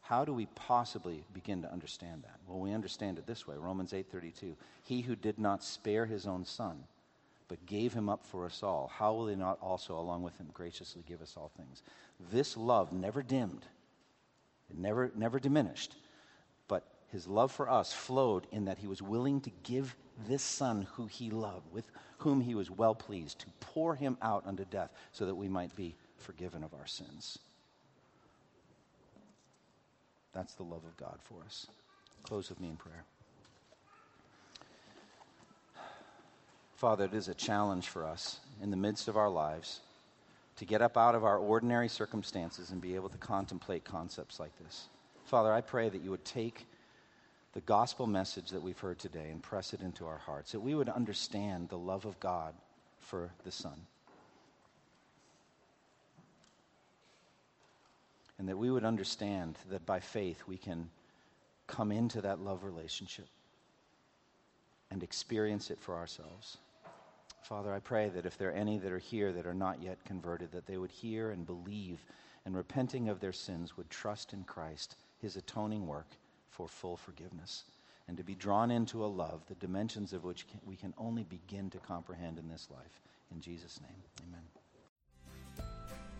[0.00, 2.40] How do we possibly begin to understand that?
[2.48, 3.54] Well, we understand it this way.
[3.56, 4.56] Romans 8:32.
[4.82, 6.84] He who did not spare his own son,
[7.48, 10.48] but gave him up for us all, how will he not also, along with him,
[10.52, 11.82] graciously give us all things?
[12.32, 13.64] This love never dimmed,
[14.70, 15.94] it never, never diminished,
[16.68, 19.94] but his love for us flowed in that he was willing to give
[20.28, 24.46] this son who he loved, with whom he was well pleased, to pour him out
[24.46, 27.38] unto death so that we might be forgiven of our sins.
[30.32, 31.66] That's the love of God for us.
[32.24, 33.04] Close with me in prayer.
[36.84, 39.80] Father, it is a challenge for us in the midst of our lives
[40.56, 44.54] to get up out of our ordinary circumstances and be able to contemplate concepts like
[44.58, 44.88] this.
[45.24, 46.66] Father, I pray that you would take
[47.54, 50.74] the gospel message that we've heard today and press it into our hearts, that we
[50.74, 52.52] would understand the love of God
[52.98, 53.86] for the Son.
[58.38, 60.90] And that we would understand that by faith we can
[61.66, 63.28] come into that love relationship
[64.90, 66.58] and experience it for ourselves.
[67.44, 70.02] Father, I pray that if there are any that are here that are not yet
[70.06, 71.98] converted, that they would hear and believe
[72.46, 76.06] and repenting of their sins would trust in Christ, his atoning work
[76.48, 77.64] for full forgiveness,
[78.08, 81.68] and to be drawn into a love, the dimensions of which we can only begin
[81.68, 83.02] to comprehend in this life.
[83.30, 85.66] In Jesus' name, amen.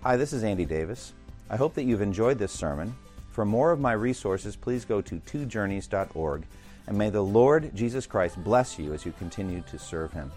[0.02, 1.14] Hi, this is Andy Davis.
[1.48, 2.94] I hope that you've enjoyed this sermon.
[3.30, 6.42] For more of my resources, please go to twojourneys.org,
[6.86, 10.30] and may the Lord Jesus Christ bless you as you continue to serve him.